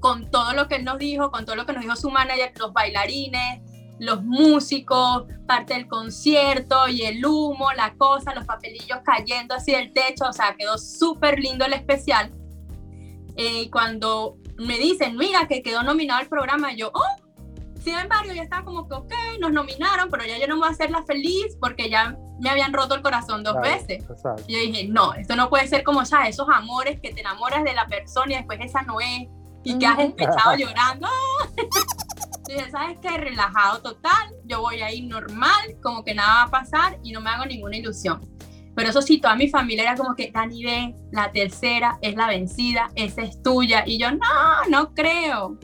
con 0.00 0.30
todo 0.30 0.52
lo 0.54 0.66
que 0.66 0.76
él 0.76 0.84
nos 0.84 0.98
dijo, 0.98 1.30
con 1.30 1.44
todo 1.44 1.56
lo 1.56 1.66
que 1.66 1.72
nos 1.72 1.82
dijo 1.82 1.96
su 1.96 2.10
manager, 2.10 2.52
los 2.58 2.72
bailarines, 2.72 3.60
los 3.98 4.22
músicos, 4.24 5.24
parte 5.46 5.74
del 5.74 5.86
concierto 5.86 6.88
y 6.88 7.02
el 7.02 7.24
humo, 7.24 7.70
la 7.76 7.92
cosa, 7.94 8.34
los 8.34 8.46
papelillos 8.46 9.00
cayendo 9.04 9.54
así 9.54 9.72
del 9.72 9.92
techo, 9.92 10.24
o 10.26 10.32
sea, 10.32 10.56
quedó 10.56 10.78
súper 10.78 11.38
lindo 11.38 11.66
el 11.66 11.74
especial. 11.74 12.32
Eh, 13.36 13.70
cuando 13.70 14.38
me 14.56 14.78
dicen, 14.78 15.16
mira, 15.16 15.46
que 15.46 15.62
quedó 15.62 15.82
nominado 15.82 16.22
el 16.22 16.28
programa, 16.28 16.72
yo, 16.72 16.90
oh, 16.94 17.19
sin 17.80 17.98
embargo, 17.98 18.32
ya 18.32 18.42
estaba 18.42 18.64
como 18.64 18.86
que, 18.86 18.94
ok, 18.94 19.12
nos 19.40 19.52
nominaron, 19.52 20.10
pero 20.10 20.24
ya 20.24 20.38
yo 20.38 20.46
no 20.46 20.58
voy 20.58 20.68
a 20.68 20.70
hacerla 20.70 21.02
feliz 21.04 21.56
porque 21.60 21.88
ya 21.88 22.16
me 22.38 22.50
habían 22.50 22.72
roto 22.72 22.94
el 22.94 23.02
corazón 23.02 23.42
dos 23.42 23.56
veces. 23.60 24.04
Y 24.46 24.52
yo 24.54 24.58
dije, 24.60 24.88
no, 24.88 25.14
esto 25.14 25.36
no 25.36 25.48
puede 25.48 25.66
ser 25.68 25.82
como, 25.82 26.02
ya, 26.02 26.28
esos 26.28 26.48
amores 26.48 27.00
que 27.00 27.12
te 27.12 27.20
enamoras 27.20 27.64
de 27.64 27.74
la 27.74 27.86
persona 27.86 28.32
y 28.32 28.36
después 28.36 28.60
esa 28.62 28.82
no 28.82 29.00
es, 29.00 29.28
y 29.64 29.78
que 29.78 29.86
has 29.86 29.98
empezado 29.98 30.54
llorando. 30.58 31.08
y 32.48 32.52
dije, 32.54 32.70
¿sabes 32.70 32.98
qué? 33.00 33.16
Relajado 33.16 33.80
total, 33.80 34.34
yo 34.44 34.60
voy 34.60 34.80
a 34.82 34.92
ir 34.92 35.04
normal, 35.04 35.76
como 35.82 36.04
que 36.04 36.14
nada 36.14 36.34
va 36.34 36.42
a 36.42 36.50
pasar 36.50 36.98
y 37.02 37.12
no 37.12 37.20
me 37.20 37.30
hago 37.30 37.46
ninguna 37.46 37.76
ilusión. 37.76 38.20
Pero 38.74 38.90
eso 38.90 39.02
sí, 39.02 39.20
toda 39.20 39.34
mi 39.34 39.48
familia 39.48 39.82
era 39.82 39.96
como 39.96 40.14
que, 40.14 40.30
Dani, 40.30 40.64
ve, 40.64 40.94
la 41.10 41.32
tercera 41.32 41.98
es 42.02 42.14
la 42.14 42.28
vencida, 42.28 42.90
esa 42.94 43.22
es 43.22 43.42
tuya. 43.42 43.82
Y 43.84 43.98
yo, 43.98 44.10
no, 44.12 44.64
no 44.70 44.94
creo 44.94 45.58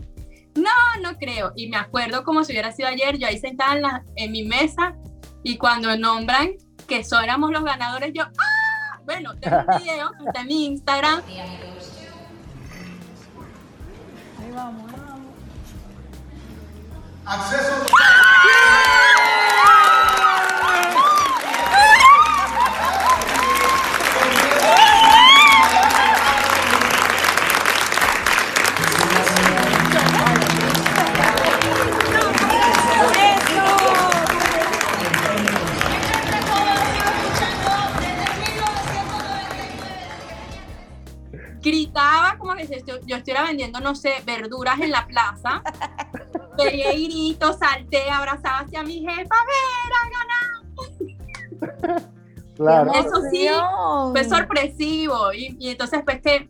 no, 0.56 1.00
no 1.02 1.16
creo. 1.18 1.52
Y 1.56 1.68
me 1.68 1.76
acuerdo 1.76 2.24
como 2.24 2.44
si 2.44 2.52
hubiera 2.52 2.72
sido 2.72 2.88
ayer, 2.88 3.18
yo 3.18 3.26
ahí 3.26 3.38
sentada 3.38 4.04
en, 4.16 4.32
mi 4.32 4.44
mesa 4.44 4.94
y 5.42 5.56
cuando 5.56 5.96
nombran 5.96 6.52
que 6.86 7.04
éramos 7.22 7.50
los 7.50 7.64
ganadores, 7.64 8.12
yo, 8.14 8.24
¡ah! 8.24 9.00
Bueno, 9.04 9.34
tengo 9.36 9.58
un 9.58 9.82
video 9.82 10.10
que 10.18 10.24
está 10.24 10.40
en 10.40 10.46
mi 10.46 10.66
Instagram. 10.66 11.22
Ahí 14.38 14.50
vamos, 14.52 14.92
vamos. 14.92 15.06
Acceso 17.24 17.86
gritaba 41.60 42.36
como 42.38 42.54
que 42.54 42.66
yo 42.86 43.16
estuviera 43.16 43.44
vendiendo, 43.44 43.80
no 43.80 43.94
sé, 43.94 44.14
verduras 44.24 44.80
en 44.80 44.90
la 44.90 45.06
plaza. 45.06 45.62
Pegué 46.56 46.92
grito, 46.92 47.52
salté, 47.52 48.10
abrazaba 48.10 48.60
hacia 48.60 48.82
mi 48.82 49.00
jefa, 49.00 49.36
ver, 49.46 49.92
ganado. 50.12 50.66
Claro. 52.56 52.92
Eso 52.94 53.20
sí, 53.30 53.48
fue 54.12 54.24
sorpresivo. 54.24 55.32
Y, 55.32 55.56
y 55.60 55.70
entonces, 55.70 56.00
pues 56.04 56.22
que 56.22 56.48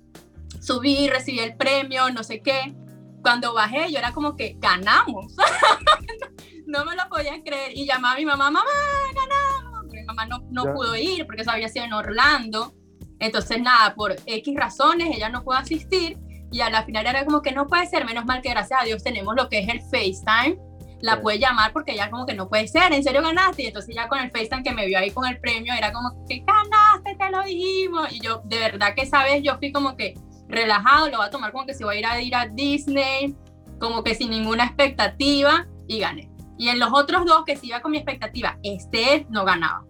subí, 0.61 1.09
recibí 1.09 1.41
el 1.41 1.57
premio, 1.57 2.11
no 2.11 2.23
sé 2.23 2.41
qué. 2.43 2.75
Cuando 3.23 3.55
bajé, 3.55 3.91
yo 3.91 3.99
era 3.99 4.12
como 4.12 4.37
que 4.37 4.57
ganamos. 4.59 5.35
no 6.67 6.85
me 6.85 6.95
lo 6.95 7.09
podían 7.09 7.43
creer. 7.43 7.77
Y 7.77 7.87
llamaba 7.87 8.15
a 8.15 8.19
mi 8.19 8.25
mamá, 8.25 8.51
mamá, 8.51 8.71
ganamos. 9.15 9.87
Mi 9.93 10.05
mamá 10.05 10.27
no, 10.27 10.45
no 10.51 10.73
pudo 10.75 10.95
ir 10.95 11.27
porque 11.27 11.43
eso 11.43 11.51
había 11.51 11.69
sido 11.69 11.87
en 11.87 11.93
Orlando. 11.93 12.76
Entonces, 13.19 13.61
nada, 13.61 13.95
por 13.95 14.17
X 14.27 14.55
razones 14.57 15.09
ella 15.15 15.29
no 15.29 15.43
pudo 15.43 15.57
asistir 15.57 16.19
y 16.53 16.61
a 16.61 16.71
la 16.71 16.85
final 16.85 17.07
era 17.07 17.25
como 17.25 17.43
que 17.43 17.53
no 17.53 17.67
puede 17.67 17.87
ser, 17.87 18.05
menos 18.05 18.25
mal 18.25 18.43
que 18.43 18.51
gracias 18.51 18.81
a 18.81 18.85
Dios 18.85 19.03
tenemos 19.03 19.35
lo 19.35 19.49
que 19.49 19.61
es 19.61 19.69
el 19.69 19.81
FaceTime 19.81 20.59
la 21.01 21.21
puede 21.21 21.39
llamar 21.39 21.73
porque 21.73 21.95
ya 21.95 22.11
como 22.11 22.27
que 22.27 22.35
no 22.35 22.49
puede 22.49 22.69
ser, 22.69 22.93
en 22.93 23.03
serio 23.03 23.23
ganaste. 23.23 23.65
Y 23.65 23.67
entonces 23.67 23.95
ya 23.95 24.09
con 24.09 24.19
el 24.19 24.31
FaceTime 24.31 24.63
que 24.63 24.73
me 24.73 24.87
vio 24.87 24.99
ahí 24.99 25.11
con 25.11 25.27
el 25.27 25.39
premio, 25.39 25.75
era 25.75 25.93
como 25.93 26.27
que 26.27 26.45
ganaste, 26.47 27.17
te 27.17 27.31
lo 27.31 27.43
dijimos. 27.43 28.13
Y 28.13 28.21
yo, 28.21 28.43
de 28.45 28.59
verdad 28.59 28.95
que 28.95 29.03
esa 29.03 29.23
vez 29.23 29.43
yo 29.43 29.57
fui 29.59 29.73
como 29.73 29.97
que 29.97 30.15
relajado, 30.49 31.09
lo 31.09 31.19
va 31.19 31.27
a 31.27 31.31
tomar 31.31 31.53
como 31.53 31.67
que 31.67 31.75
si 31.75 31.85
voy 31.85 31.97
a 31.97 31.99
ir 31.99 32.07
a, 32.07 32.21
ir 32.21 32.35
a 32.35 32.47
Disney, 32.47 33.37
como 33.79 34.03
que 34.03 34.15
sin 34.15 34.31
ninguna 34.31 34.65
expectativa 34.65 35.67
y 35.87 35.99
gané. 35.99 36.31
Y 36.59 36.69
en 36.69 36.79
los 36.79 36.91
otros 36.93 37.27
dos 37.27 37.45
que 37.45 37.57
sí 37.57 37.69
iba 37.69 37.81
con 37.81 37.91
mi 37.91 37.99
expectativa, 37.99 38.59
este 38.63 39.27
no 39.29 39.45
ganaba. 39.45 39.85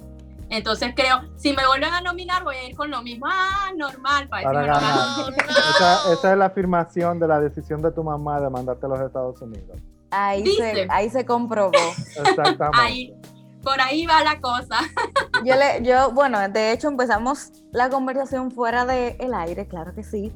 Entonces 0.49 0.93
creo, 0.95 1.23
si 1.37 1.53
me 1.53 1.67
vuelven 1.67 1.93
a 1.93 2.01
nominar, 2.01 2.45
voy 2.45 2.57
a 2.57 2.69
ir 2.69 2.77
con 2.77 2.91
lo 2.91 3.03
mismo. 3.03 3.27
Ah, 3.29 3.73
normal, 3.77 4.29
para, 4.29 4.45
para 4.45 4.63
ganar. 4.63 5.35
esa, 5.75 6.13
esa, 6.13 6.33
es 6.33 6.39
la 6.39 6.47
afirmación 6.47 7.19
de 7.19 7.29
la 7.29 7.41
decisión 7.41 7.83
de 7.83 7.91
tu 7.91 8.05
mamá 8.05 8.41
de 8.41 8.49
mandarte 8.51 8.87
a 8.87 8.89
los 8.89 9.01
Estados 9.01 9.41
Unidos. 9.43 9.79
Ahí, 10.11 10.47
se, 10.47 10.87
ahí 10.89 11.11
se 11.11 11.27
comprobó. 11.27 11.73
Exactamente. 12.17 12.79
Ahí, 12.81 13.15
por 13.63 13.81
ahí 13.81 14.07
va 14.07 14.23
la 14.23 14.41
cosa. 14.41 14.79
Yo, 15.45 15.55
le, 15.55 15.83
yo, 15.83 16.13
bueno, 16.13 16.49
de 16.49 16.73
hecho 16.73 16.89
empezamos 16.89 17.53
la 17.71 17.91
conversación 17.91 18.51
fuera 18.51 18.87
del 18.87 19.17
el 19.19 19.35
aire, 19.35 19.69
claro 19.69 19.95
que 19.95 20.03
sí, 20.03 20.33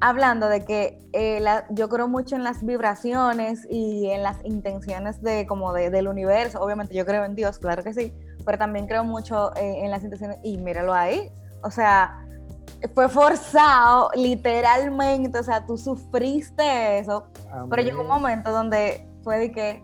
hablando 0.00 0.48
de 0.48 0.64
que 0.64 1.00
eh, 1.12 1.40
la, 1.40 1.66
yo 1.70 1.88
creo 1.88 2.06
mucho 2.06 2.36
en 2.36 2.44
las 2.44 2.64
vibraciones 2.64 3.66
y 3.68 4.10
en 4.10 4.22
las 4.22 4.44
intenciones 4.44 5.22
de 5.22 5.46
como 5.46 5.72
de, 5.72 5.90
del 5.90 6.06
universo. 6.06 6.60
Obviamente 6.60 6.94
yo 6.94 7.04
creo 7.04 7.24
en 7.24 7.34
Dios, 7.34 7.58
claro 7.58 7.82
que 7.82 7.92
sí, 7.94 8.12
pero 8.44 8.58
también 8.58 8.86
creo 8.86 9.04
mucho 9.04 9.54
eh, 9.56 9.84
en 9.84 9.90
las 9.90 10.02
intenciones 10.02 10.38
y 10.42 10.58
míralo 10.58 10.92
ahí. 10.92 11.30
O 11.62 11.70
sea, 11.70 12.24
fue 12.94 13.08
forzado, 13.08 14.10
literalmente, 14.14 15.38
o 15.38 15.42
sea, 15.42 15.64
tú 15.64 15.78
sufriste 15.78 16.98
eso, 16.98 17.26
pero 17.70 17.82
llegó 17.82 18.02
un 18.02 18.08
momento 18.08 18.50
donde 18.50 19.08
fue 19.22 19.38
de 19.38 19.52
que, 19.52 19.82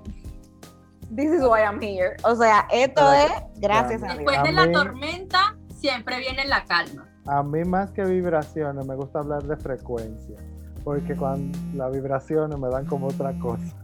this 1.15 1.33
is 1.33 1.41
why 1.41 1.61
I'm 1.63 1.81
here, 1.83 2.17
o 2.25 2.35
sea, 2.37 2.67
esto 2.71 3.13
es 3.13 3.33
gracias 3.57 4.03
a 4.03 4.07
Dios. 4.07 4.19
Después 4.19 4.43
de 4.43 4.53
la 4.53 4.71
tormenta, 4.71 5.57
siempre 5.79 6.19
viene 6.19 6.45
la 6.47 6.65
calma. 6.65 7.07
A 7.27 7.43
mí 7.43 7.65
más 7.65 7.91
que 7.93 8.05
vibraciones, 8.05 8.87
me 8.87 8.97
gusta 8.97 9.21
hablar 9.21 9.43
de 9.45 9.57
frecuencia, 9.57 10.37
porque 10.85 11.17
cuando 11.17 11.59
las 11.75 11.93
vibraciones 11.93 12.59
me 12.59 12.69
dan 12.69 12.85
como 12.85 13.07
otra 13.07 13.33
cosa. 13.39 13.77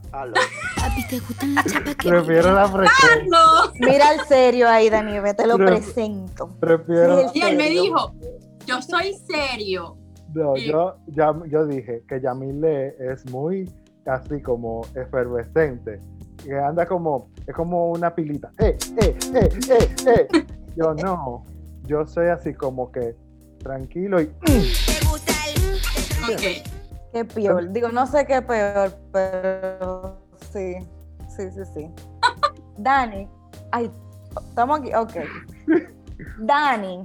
Prefiero 2.02 2.54
la 2.54 2.68
frecuencia. 2.68 3.26
Mira 3.80 4.12
el 4.14 4.20
serio 4.26 4.68
ahí, 4.68 4.88
Dani, 4.88 5.12
te 5.36 5.46
lo 5.46 5.56
presento. 5.56 6.50
Prefiero. 6.60 7.30
y 7.34 7.40
él 7.40 7.56
me 7.56 7.70
dijo, 7.70 8.12
yo 8.66 8.80
soy 8.82 9.14
serio. 9.26 9.96
No, 10.34 10.56
yo, 10.56 10.96
ya, 11.06 11.34
yo 11.48 11.66
dije 11.66 12.02
que 12.06 12.20
Yamile 12.20 12.94
es 12.98 13.24
muy 13.30 13.70
así 14.06 14.40
como 14.42 14.82
efervescente, 14.94 16.00
que 16.44 16.58
anda 16.58 16.86
como, 16.86 17.30
es 17.46 17.54
como 17.54 17.90
una 17.90 18.14
pilita. 18.14 18.52
¡Eh, 18.58 18.76
eh, 19.00 19.16
eh, 19.34 19.48
eh, 19.70 19.96
eh! 20.06 20.46
Yo 20.76 20.94
no, 20.94 21.44
yo 21.84 22.06
soy 22.06 22.28
así 22.28 22.52
como 22.52 22.92
que 22.92 23.16
tranquilo 23.62 24.20
y... 24.20 24.30
Okay. 26.34 26.62
Qué 27.16 27.24
peor, 27.24 27.72
digo, 27.72 27.88
no 27.88 28.06
sé 28.06 28.26
qué 28.26 28.42
peor, 28.42 28.94
pero 29.10 30.18
sí, 30.52 30.74
sí, 31.34 31.50
sí, 31.50 31.62
sí. 31.72 31.90
Dani, 32.76 33.26
ay, 33.72 33.90
estamos 34.50 34.80
aquí, 34.80 34.92
ok. 34.94 35.14
Dani, 36.38 37.02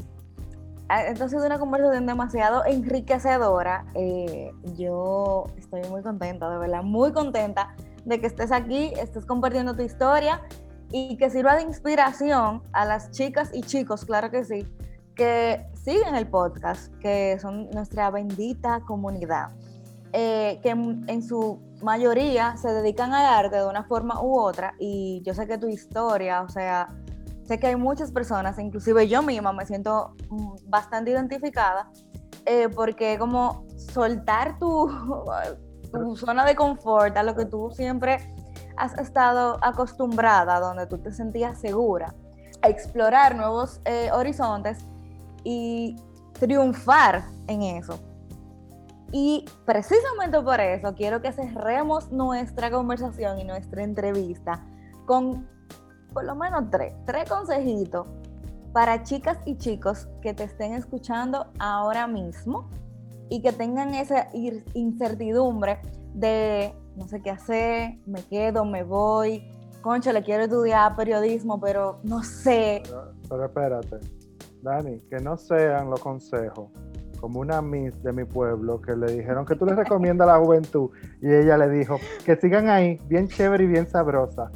Ah, 0.90 1.06
entonces 1.08 1.40
es 1.40 1.46
una 1.46 1.58
conversación 1.58 2.06
demasiado 2.06 2.66
enriquecedora. 2.66 3.86
Eh, 3.94 4.52
yo 4.76 5.46
estoy 5.56 5.82
muy 5.90 6.02
contenta, 6.02 6.50
de 6.50 6.58
verdad, 6.58 6.84
muy 6.84 7.14
contenta 7.14 7.74
de 8.04 8.20
que 8.20 8.28
estés 8.28 8.52
aquí, 8.52 8.92
estés 8.98 9.26
compartiendo 9.26 9.74
tu 9.74 9.84
historia 9.84 10.42
y 10.92 11.16
que 11.16 11.30
sirva 11.30 11.56
de 11.56 11.62
inspiración 11.62 12.64
a 12.74 12.84
las 12.84 13.12
chicas 13.12 13.52
y 13.54 13.62
chicos, 13.62 14.04
claro 14.04 14.32
que 14.32 14.44
sí, 14.44 14.68
que 15.16 15.66
siguen 15.82 16.16
el 16.16 16.28
podcast, 16.28 16.94
que 16.98 17.40
son 17.40 17.70
nuestra 17.70 18.12
bendita 18.12 18.82
comunidad, 18.82 19.52
eh, 20.14 20.60
que 20.62 20.70
en 20.70 21.24
su 21.24 21.60
mayoría 21.82 22.58
se 22.58 22.70
dedican 22.70 23.14
al 23.14 23.26
arte 23.26 23.58
de 23.58 23.66
una 23.66 23.84
forma 23.84 24.22
u 24.22 24.40
otra 24.40 24.74
y 24.80 25.22
yo 25.26 25.34
sé 25.34 25.48
que 25.48 25.58
tu 25.58 25.68
historia, 25.68 26.42
o 26.42 26.50
sea, 26.50 26.90
sé 27.46 27.60
que 27.60 27.68
hay 27.68 27.76
muchas 27.76 28.12
personas, 28.12 28.60
inclusive 28.60 29.08
yo 29.08 29.22
misma 29.22 29.54
me 29.54 29.66
siento 29.66 30.16
mm, 30.30 30.70
bastante 30.70 31.12
identificada, 31.12 31.90
eh, 32.46 32.70
porque 32.70 33.18
como 33.18 33.66
soltar 33.78 34.58
tu, 34.60 34.90
tu 35.92 36.16
zona 36.16 36.46
de 36.46 36.56
confort, 36.56 37.16
a 37.18 37.24
lo 37.24 37.36
que 37.36 37.46
tú 37.46 37.70
siempre 37.72 38.18
has 38.78 38.98
estado 38.98 39.58
acostumbrada, 39.62 40.60
donde 40.60 40.88
tú 40.88 40.98
te 40.98 41.12
sentías 41.12 41.60
segura, 41.60 42.14
a 42.62 42.70
explorar 42.70 43.36
nuevos 43.36 43.82
eh, 43.86 44.10
horizontes 44.12 44.86
y 45.44 45.96
triunfar 46.40 47.24
en 47.48 47.62
eso. 47.62 48.00
Y 49.12 49.46
precisamente 49.66 50.40
por 50.42 50.60
eso 50.60 50.94
quiero 50.96 51.22
que 51.22 51.32
cerremos 51.32 52.12
nuestra 52.12 52.72
conversación 52.72 53.40
y 53.40 53.44
nuestra 53.44 53.84
entrevista 53.84 54.66
con 55.06 55.48
por 56.14 56.24
lo 56.26 56.36
menos 56.36 56.70
tres, 56.70 56.94
tres 57.06 57.30
consejitos 57.30 58.08
para 58.74 59.04
chicas 59.04 59.38
y 59.46 59.58
chicos 59.58 60.08
que 60.22 60.34
te 60.34 60.44
estén 60.44 60.74
escuchando 60.74 61.48
ahora 61.60 62.08
mismo 62.08 62.70
y 63.30 63.42
que 63.42 63.52
tengan 63.52 63.94
esa 63.94 64.30
incertidumbre 64.74 65.80
de 66.14 66.74
no 66.96 67.08
sé 67.08 67.22
qué 67.22 67.32
hacer, 67.32 67.98
me 68.06 68.24
quedo, 68.24 68.66
me 68.66 68.84
voy, 68.84 69.50
concha, 69.82 70.12
le 70.14 70.24
quiero 70.24 70.44
estudiar 70.44 70.96
periodismo, 70.96 71.60
pero 71.60 72.00
no 72.04 72.24
sé. 72.24 72.84
Pero, 73.30 73.46
espérate, 73.46 73.98
Dani, 74.62 75.00
que 75.10 75.18
no 75.18 75.38
sean 75.38 75.90
los 75.90 76.02
consejos 76.02 76.70
como 77.22 77.40
una 77.40 77.62
Miss 77.62 78.02
de 78.04 78.12
mi 78.12 78.26
pueblo 78.26 78.82
que 78.82 78.96
le 78.96 79.12
dijeron 79.14 79.46
que 79.46 79.56
tú 79.56 79.66
le 79.66 79.76
recomiendas 79.76 80.28
a 80.28 80.34
la 80.34 80.40
juventud 80.40 80.90
y 81.22 81.32
ella 81.32 81.56
le 81.56 81.70
dijo 81.70 81.98
que 82.26 82.36
sigan 82.36 82.68
ahí, 82.68 83.00
bien 83.06 83.30
chévere 83.30 83.64
y 83.64 83.68
bien 83.68 83.88
sabrosa. 83.88 84.52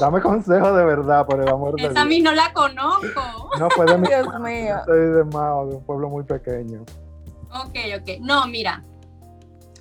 Dame 0.00 0.20
consejo 0.20 0.76
de 0.76 0.84
verdad, 0.84 1.24
por 1.26 1.40
el 1.40 1.48
amor 1.48 1.74
de 1.74 1.82
Dios. 1.82 1.92
Esa 1.92 2.02
a 2.02 2.04
mí 2.04 2.20
no 2.20 2.32
la 2.32 2.52
conozco. 2.52 3.20
No, 3.58 3.70
fue 3.70 3.86
de 3.86 3.98
mi 3.98 4.06
Dios 4.06 4.26
mío. 4.40 4.76
Soy 4.86 4.98
de 4.98 5.24
Mao, 5.24 5.66
de 5.68 5.76
un 5.76 5.84
pueblo 5.84 6.08
muy 6.08 6.24
pequeño. 6.24 6.84
Ok, 7.50 7.76
ok. 8.00 8.20
No, 8.20 8.46
mira, 8.46 8.84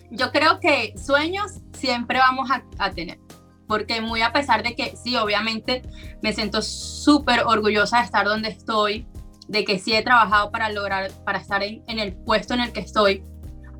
yo 0.09 0.31
creo 0.31 0.59
que 0.59 0.95
sueños 0.97 1.59
siempre 1.73 2.19
vamos 2.19 2.49
a, 2.49 2.63
a 2.79 2.91
tener. 2.91 3.19
Porque 3.67 4.01
muy 4.01 4.21
a 4.21 4.31
pesar 4.31 4.63
de 4.63 4.75
que 4.75 4.95
sí, 4.95 5.17
obviamente 5.17 5.83
me 6.21 6.33
siento 6.33 6.61
súper 6.61 7.41
orgullosa 7.45 7.97
de 7.99 8.05
estar 8.05 8.25
donde 8.25 8.49
estoy, 8.49 9.05
de 9.47 9.63
que 9.63 9.79
sí 9.79 9.93
he 9.93 10.03
trabajado 10.03 10.51
para 10.51 10.69
lograr, 10.69 11.11
para 11.23 11.39
estar 11.39 11.63
en, 11.63 11.83
el 11.87 12.13
puesto 12.13 12.53
en 12.53 12.61
el 12.61 12.71
que 12.71 12.81
estoy. 12.81 13.23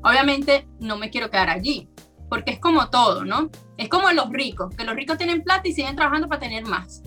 Obviamente 0.02 0.66
no 0.80 0.96
me 0.96 1.10
quiero 1.10 1.30
quedar 1.30 1.50
allí, 1.50 1.88
porque 2.28 2.52
es 2.52 2.58
como 2.58 2.88
todo, 2.88 3.24
¿no? 3.24 3.50
Es 3.76 3.88
como 3.88 4.10
los 4.12 4.30
ricos, 4.30 4.74
que 4.74 4.84
los 4.84 4.94
ricos 4.94 5.18
tienen 5.18 5.42
plata 5.42 5.68
y 5.68 5.72
siguen 5.72 5.96
trabajando 5.96 6.28
para 6.28 6.40
tener 6.40 6.64
más. 6.64 7.02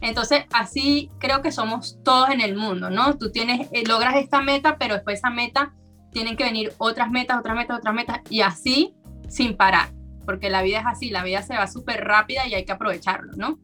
Entonces, 0.00 0.44
así 0.52 1.10
creo 1.18 1.42
que 1.42 1.50
somos 1.50 1.98
todos 2.04 2.30
en 2.30 2.40
el 2.40 2.56
mundo, 2.56 2.88
¿no? 2.90 3.18
Tú 3.18 3.32
tienes, 3.32 3.68
eh, 3.72 3.82
logras 3.86 4.16
esta 4.16 4.40
meta, 4.40 4.76
pero 4.78 4.94
después 4.94 5.18
esa 5.18 5.30
meta 5.30 5.74
tienen 6.12 6.36
que 6.36 6.44
venir 6.44 6.72
otras 6.78 7.10
metas, 7.10 7.38
otras 7.38 7.56
metas, 7.56 7.78
otras 7.78 7.94
metas, 7.94 8.20
y 8.30 8.42
así 8.42 8.94
sin 9.28 9.56
parar, 9.56 9.90
porque 10.24 10.50
la 10.50 10.62
vida 10.62 10.80
es 10.80 10.86
así, 10.86 11.10
la 11.10 11.24
vida 11.24 11.42
se 11.42 11.56
va 11.56 11.66
súper 11.66 12.04
rápida 12.04 12.46
y 12.46 12.54
hay 12.54 12.64
que 12.64 12.72
aprovecharlo, 12.72 13.32
¿no? 13.36 13.58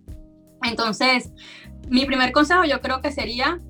Entonces, 0.62 1.30
mi 1.88 2.04
primer 2.04 2.32
consejo 2.32 2.64
yo 2.64 2.80
creo 2.80 3.00
que 3.00 3.12
sería 3.12 3.60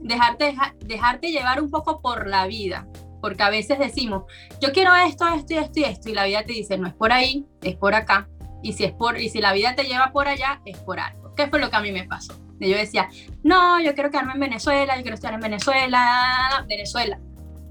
dejarte, 0.00 0.54
dejarte 0.84 1.30
llevar 1.30 1.60
un 1.62 1.70
poco 1.70 2.00
por 2.00 2.28
la 2.28 2.46
vida, 2.46 2.86
porque 3.20 3.42
a 3.42 3.50
veces 3.50 3.78
decimos, 3.78 4.24
yo 4.60 4.72
quiero 4.72 4.94
esto, 4.94 5.26
esto 5.28 5.54
y 5.54 5.56
esto 5.58 5.80
y 5.80 5.84
esto, 5.84 6.10
y 6.10 6.14
la 6.14 6.24
vida 6.24 6.44
te 6.44 6.52
dice, 6.52 6.78
no 6.78 6.88
es 6.88 6.94
por 6.94 7.12
ahí, 7.12 7.46
es 7.62 7.76
por 7.76 7.94
acá, 7.94 8.28
y 8.62 8.72
si, 8.72 8.84
es 8.84 8.92
por, 8.92 9.18
y 9.20 9.28
si 9.28 9.40
la 9.40 9.52
vida 9.52 9.74
te 9.74 9.84
lleva 9.84 10.12
por 10.12 10.28
allá, 10.28 10.60
es 10.64 10.78
por 10.78 11.00
algo. 11.00 11.34
¿Qué 11.34 11.48
fue 11.48 11.60
lo 11.60 11.70
que 11.70 11.76
a 11.76 11.80
mí 11.80 11.92
me 11.92 12.04
pasó? 12.04 12.34
yo 12.68 12.76
decía, 12.76 13.08
no, 13.42 13.80
yo 13.80 13.94
quiero 13.94 14.10
quedarme 14.10 14.34
en 14.34 14.40
Venezuela, 14.40 14.94
yo 14.96 15.02
quiero 15.02 15.14
estar 15.14 15.32
en 15.32 15.40
Venezuela, 15.40 16.64
Venezuela. 16.68 17.18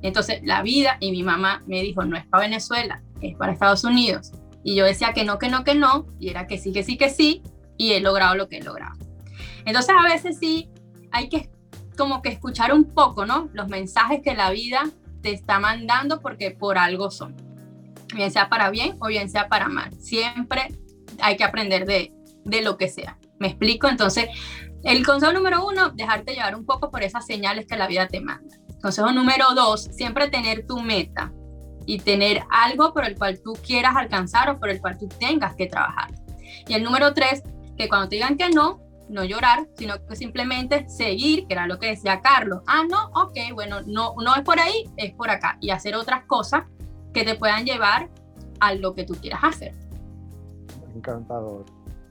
entonces 0.02 0.42
la 0.44 0.64
vida 0.64 0.98
y 1.00 1.12
mi 1.12 1.22
mamá 1.22 1.62
me 1.68 1.82
dijo, 1.84 2.04
no 2.06 2.18
es 2.18 2.26
para 2.26 2.46
Venezuela, 2.46 3.04
es 3.22 3.38
para 3.38 3.54
Estados 3.54 3.84
Unidos. 3.84 4.32
Y 4.64 4.76
yo 4.76 4.86
decía 4.86 5.14
que 5.14 5.24
no, 5.24 5.38
que 5.38 5.48
no, 5.48 5.64
que 5.64 5.76
no, 5.76 6.08
y 6.20 6.30
era 6.30 6.48
que 6.48 6.58
sí, 6.58 6.72
que 6.72 6.82
sí, 6.84 6.98
que 6.98 7.10
sí, 7.10 7.44
y 7.78 7.94
he 7.94 8.02
logrado 8.02 8.36
lo 8.36 8.50
que 8.50 8.58
he 8.58 8.64
logrado. 8.64 8.96
Entonces 9.66 9.96
a 9.98 10.04
veces 10.04 10.38
sí 10.40 10.70
hay 11.12 11.30
que 11.30 11.50
como 12.00 12.22
que 12.22 12.30
escuchar 12.30 12.74
un 12.74 12.86
poco, 12.86 13.26
¿no? 13.26 13.50
Los 13.54 13.68
mensajes 13.68 14.22
que 14.24 14.34
la 14.34 14.50
vida 14.52 14.90
te 15.22 15.32
está 15.32 15.60
mandando 15.60 16.22
porque 16.22 16.50
por 16.50 16.78
algo 16.78 17.12
son. 17.12 17.36
Bien 18.16 18.32
sea 18.32 18.50
para 18.50 18.70
bien 18.70 18.96
o 19.02 19.08
bien 19.08 19.30
sea 19.30 19.50
para 19.50 19.68
mal. 19.68 19.94
Siempre 20.00 20.70
hay 21.22 21.36
que 21.36 21.44
aprender 21.44 21.86
de, 21.86 22.14
de 22.46 22.62
lo 22.62 22.78
que 22.78 22.88
sea. 22.88 23.20
¿Me 23.38 23.50
explico? 23.50 23.90
Entonces, 23.90 24.30
el 24.84 25.06
consejo 25.06 25.34
número 25.34 25.68
uno, 25.68 25.90
dejarte 25.90 26.34
llevar 26.34 26.56
un 26.56 26.66
poco 26.66 26.90
por 26.90 27.04
esas 27.04 27.26
señales 27.26 27.68
que 27.68 27.76
la 27.76 27.88
vida 27.88 28.08
te 28.08 28.22
manda. 28.22 28.56
Consejo 28.82 29.12
número 29.12 29.54
dos, 29.54 29.84
siempre 29.92 30.30
tener 30.30 30.66
tu 30.66 30.80
meta 30.80 31.34
y 31.86 32.00
tener 32.00 32.44
algo 32.50 32.94
por 32.94 33.04
el 33.04 33.18
cual 33.18 33.42
tú 33.44 33.58
quieras 33.62 33.98
alcanzar 33.98 34.50
o 34.50 34.60
por 34.60 34.70
el 34.70 34.80
cual 34.80 34.98
tú 34.98 35.10
tengas 35.10 35.54
que 35.56 35.68
trabajar. 35.68 36.12
Y 36.66 36.74
el 36.76 36.84
número 36.84 37.14
tres, 37.14 37.44
que 37.78 37.90
cuando 37.90 38.08
te 38.08 38.16
digan 38.16 38.38
que 38.38 38.50
no, 38.50 38.80
no 39.10 39.24
llorar, 39.24 39.68
sino 39.76 39.96
que 40.06 40.16
simplemente 40.16 40.88
seguir, 40.88 41.48
que 41.48 41.54
era 41.54 41.68
lo 41.68 41.80
que 41.80 41.88
decía 41.88 42.22
Carlos. 42.22 42.62
Ah, 42.68 42.84
no, 42.90 43.08
ok, 43.22 43.38
bueno, 43.54 43.78
no, 43.86 44.14
no 44.24 44.36
es 44.36 44.44
por 44.44 44.60
ahí, 44.60 44.90
es 44.98 45.14
por 45.16 45.30
acá. 45.30 45.58
Y 45.60 45.72
hacer 45.72 45.96
otras 45.96 46.26
cosas 46.26 46.64
que 47.14 47.24
te 47.24 47.36
puedan 47.36 47.66
llevar 47.66 48.10
a 48.60 48.74
lo 48.76 48.94
que 48.94 49.04
tú 49.06 49.16
quieras 49.16 49.42
hacer. 49.44 49.74
Encantador, 50.96 51.66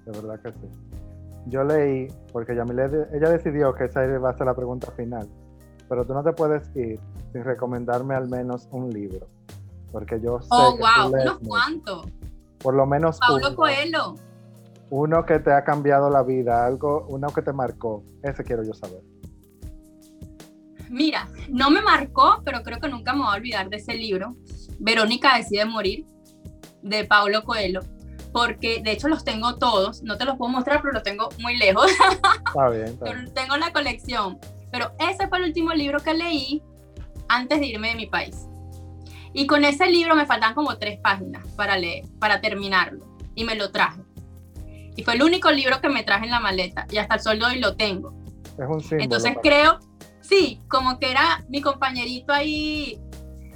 de 0.06 0.12
verdad 0.12 0.40
que 0.42 0.52
sí. 0.52 0.68
Yo 1.46 1.64
leí, 1.64 2.08
porque 2.32 2.54
Yamile, 2.54 2.84
ella 3.12 3.30
decidió 3.30 3.74
que 3.74 3.84
esa 3.84 4.04
iba 4.04 4.28
a 4.28 4.36
ser 4.36 4.46
la 4.46 4.54
pregunta 4.54 4.90
final, 4.92 5.28
pero 5.88 6.04
tú 6.04 6.12
no 6.12 6.22
te 6.22 6.32
puedes 6.32 6.68
ir 6.76 7.00
sin 7.32 7.44
recomendarme 7.44 8.14
al 8.14 8.28
menos 8.28 8.68
un 8.70 8.90
libro, 8.90 9.26
porque 9.92 10.20
yo 10.20 10.40
sé 10.40 10.48
Oh, 10.50 10.76
que 10.76 10.82
wow, 10.82 11.22
unos 11.22 11.38
cuantos. 11.46 12.06
Por 12.58 12.74
lo 12.74 12.86
menos 12.86 13.18
Paulo 13.18 13.48
uno. 13.48 13.56
Coelho. 13.56 14.14
Uno 14.90 15.24
que 15.26 15.38
te 15.38 15.52
ha 15.52 15.64
cambiado 15.64 16.08
la 16.08 16.22
vida, 16.22 16.64
algo, 16.64 17.06
uno 17.08 17.28
que 17.28 17.42
te 17.42 17.52
marcó. 17.52 18.04
Ese 18.22 18.42
quiero 18.44 18.62
yo 18.64 18.72
saber. 18.72 19.00
Mira, 20.88 21.28
no 21.48 21.70
me 21.70 21.82
marcó, 21.82 22.40
pero 22.44 22.62
creo 22.62 22.80
que 22.80 22.88
nunca 22.88 23.12
me 23.12 23.20
voy 23.20 23.28
a 23.34 23.36
olvidar 23.36 23.68
de 23.68 23.76
ese 23.76 23.94
libro. 23.94 24.36
Verónica 24.78 25.36
decide 25.36 25.64
morir, 25.66 26.06
de 26.82 27.04
Paulo 27.04 27.44
Coelho, 27.44 27.80
porque 28.32 28.80
de 28.82 28.92
hecho 28.92 29.08
los 29.08 29.24
tengo 29.24 29.56
todos, 29.56 30.02
no 30.02 30.16
te 30.16 30.24
los 30.24 30.36
puedo 30.36 30.50
mostrar, 30.50 30.80
pero 30.80 30.94
los 30.94 31.02
tengo 31.02 31.28
muy 31.40 31.56
lejos, 31.56 31.90
Está 32.46 32.68
bien, 32.70 32.84
está 32.84 33.04
bien. 33.12 33.34
tengo 33.34 33.56
la 33.56 33.72
colección. 33.72 34.38
Pero 34.70 34.92
ese 34.98 35.28
fue 35.28 35.38
el 35.38 35.44
último 35.44 35.72
libro 35.72 35.98
que 36.00 36.14
leí 36.14 36.62
antes 37.28 37.60
de 37.60 37.66
irme 37.66 37.88
de 37.88 37.94
mi 37.94 38.06
país. 38.06 38.46
Y 39.32 39.46
con 39.46 39.64
ese 39.64 39.86
libro 39.86 40.14
me 40.14 40.26
faltan 40.26 40.54
como 40.54 40.76
tres 40.78 40.98
páginas 41.00 41.46
para 41.56 41.76
leer, 41.76 42.04
para 42.18 42.40
terminarlo, 42.40 43.06
y 43.34 43.44
me 43.44 43.54
lo 43.54 43.70
traje. 43.70 44.02
Y 44.98 45.04
fue 45.04 45.14
el 45.14 45.22
único 45.22 45.48
libro 45.52 45.80
que 45.80 45.88
me 45.88 46.02
traje 46.02 46.24
en 46.24 46.32
la 46.32 46.40
maleta, 46.40 46.84
y 46.90 46.98
hasta 46.98 47.14
el 47.14 47.20
sol 47.20 47.38
de 47.38 47.44
hoy 47.44 47.60
lo 47.60 47.76
tengo. 47.76 48.12
Es 48.58 48.66
un 48.68 48.80
símbolo. 48.80 49.04
Entonces 49.04 49.32
creo, 49.40 49.78
sí, 50.20 50.60
como 50.68 50.98
que 50.98 51.08
era 51.12 51.44
mi 51.48 51.62
compañerito 51.62 52.32
ahí 52.32 52.98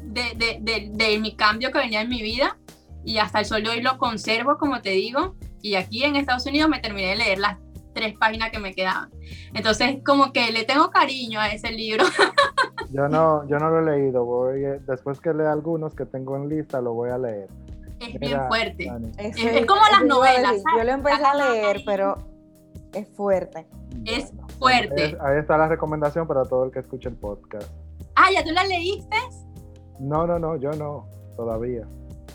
de, 0.05 0.23
de- 0.37 0.59
de- 0.61 0.91
de 0.93 1.19
mi 1.19 1.35
cambio 1.35 1.73
que 1.73 1.79
venía 1.79 2.01
en 2.01 2.09
mi 2.09 2.23
vida 2.23 2.57
y 3.05 3.19
hasta 3.19 3.41
el 3.41 3.47
sol 3.47 3.65
de 3.65 3.71
hoy 3.71 3.83
lo 3.83 3.99
conservo, 3.99 4.57
como 4.57 4.81
te 4.83 4.91
digo, 4.91 5.35
y 5.61 5.75
aquí 5.75 6.05
en 6.05 6.15
Estados 6.15 6.47
Unidos 6.47 6.71
me 6.71 6.79
terminé 6.79 7.09
de 7.09 7.17
leer 7.17 7.39
las 7.41 7.59
tres 7.93 8.15
páginas 8.17 8.51
que 8.53 8.61
me 8.61 8.73
quedaban. 8.73 9.11
Entonces 9.53 9.97
como 10.07 10.33
que 10.33 10.53
le 10.53 10.63
tengo 10.63 10.91
cariño 10.91 11.41
a 11.41 11.49
ese 11.49 11.73
libro. 11.73 12.05
Yo 12.93 13.09
no, 13.09 13.49
yo 13.49 13.59
no 13.59 13.71
lo 13.71 13.81
he 13.93 13.99
leído. 13.99 14.25
Voy, 14.25 14.65
eh, 14.65 14.79
después 14.87 15.19
que 15.19 15.33
lea 15.33 15.51
algunos 15.51 15.95
que 15.95 16.05
tengo 16.05 16.37
en 16.37 16.49
lista, 16.49 16.81
lo 16.83 16.93
voy 16.93 17.09
a 17.11 17.17
leer. 17.17 17.49
Es 18.03 18.19
bien 18.21 18.41
fuerte. 18.49 18.91
Es 19.19 19.67
como 19.67 19.81
las 19.91 20.05
novelas. 20.05 20.55
Yo 20.77 20.85
lo 20.85 20.93
empecé 20.93 21.25
a 21.25 21.35
leer, 21.35 21.77
ahí. 21.77 21.83
pero 21.85 22.17
es 22.93 23.09
fuerte. 23.17 23.67
Es 24.05 24.33
fuerte. 24.59 25.05
es- 25.07 25.21
ahí 25.21 25.39
está 25.39 25.57
la 25.57 25.69
recomendación 25.69 26.27
para 26.27 26.45
todo 26.45 26.65
el 26.65 26.71
que 26.71 26.81
escuche 26.81 27.09
el 27.09 27.17
podcast. 27.17 27.69
Ah, 28.17 28.27
¿ya 28.33 28.43
tú 28.43 28.51
la 28.51 28.65
leíste? 28.65 29.17
No, 30.01 30.27
no, 30.27 30.39
no, 30.39 30.57
yo 30.57 30.73
no, 30.73 31.07
todavía. 31.37 31.87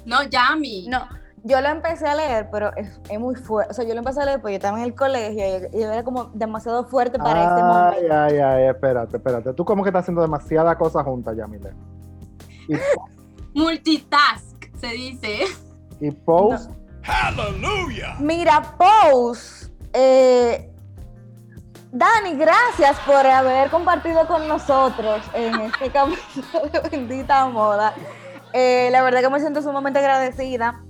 No, 0.05 0.23
Yami. 0.23 0.87
No, 0.87 1.05
yo 1.43 1.59
lo 1.61 1.67
empecé 1.69 2.07
a 2.07 2.15
leer, 2.15 2.49
pero 2.51 2.75
es, 2.77 2.99
es 3.09 3.19
muy 3.19 3.35
fuerte. 3.35 3.71
O 3.71 3.73
sea, 3.73 3.85
yo 3.85 3.93
lo 3.93 3.99
empecé 3.99 4.21
a 4.21 4.25
leer 4.25 4.39
porque 4.41 4.53
yo 4.53 4.57
estaba 4.57 4.77
en 4.79 4.85
el 4.85 4.95
colegio 4.95 5.43
y, 5.73 5.77
y 5.77 5.81
era 5.83 6.03
como 6.03 6.25
demasiado 6.33 6.85
fuerte 6.85 7.17
para 7.19 7.43
este 7.43 7.61
ay, 7.61 7.63
momento. 7.63 8.15
ay, 8.15 8.37
ay, 8.39 8.63
espérate, 8.69 9.17
espérate. 9.17 9.53
Tú 9.53 9.65
como 9.65 9.83
que 9.83 9.89
estás 9.89 10.01
haciendo 10.03 10.21
demasiada 10.21 10.77
cosa 10.77 11.03
juntas, 11.03 11.35
Yamile. 11.35 11.71
Y, 12.69 12.75
Multitask, 13.59 14.56
se 14.79 14.87
dice. 14.87 15.45
y 15.99 16.11
Post, 16.11 16.71
Mira, 18.19 18.75
Pose, 18.77 19.71
eh, 19.93 20.69
Dani, 21.91 22.35
gracias 22.35 22.99
por 23.05 23.25
haber 23.25 23.69
compartido 23.69 24.27
con 24.27 24.47
nosotros 24.47 25.21
en 25.33 25.61
este 25.61 25.89
capítulo 25.91 26.69
de 26.71 26.89
Bendita 26.89 27.47
Moda. 27.47 27.93
Eh, 28.53 28.89
la 28.91 29.01
verdad 29.03 29.21
que 29.21 29.29
me 29.29 29.39
siento 29.39 29.61
sumamente 29.61 29.99
agradecida 29.99 30.83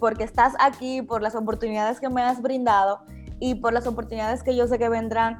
porque 0.00 0.24
estás 0.24 0.54
aquí, 0.58 1.00
por 1.00 1.22
las 1.22 1.34
oportunidades 1.34 2.00
que 2.00 2.08
me 2.08 2.22
has 2.22 2.42
brindado 2.42 3.00
y 3.40 3.54
por 3.54 3.72
las 3.72 3.86
oportunidades 3.86 4.42
que 4.42 4.54
yo 4.54 4.66
sé 4.66 4.78
que 4.78 4.88
vendrán 4.88 5.38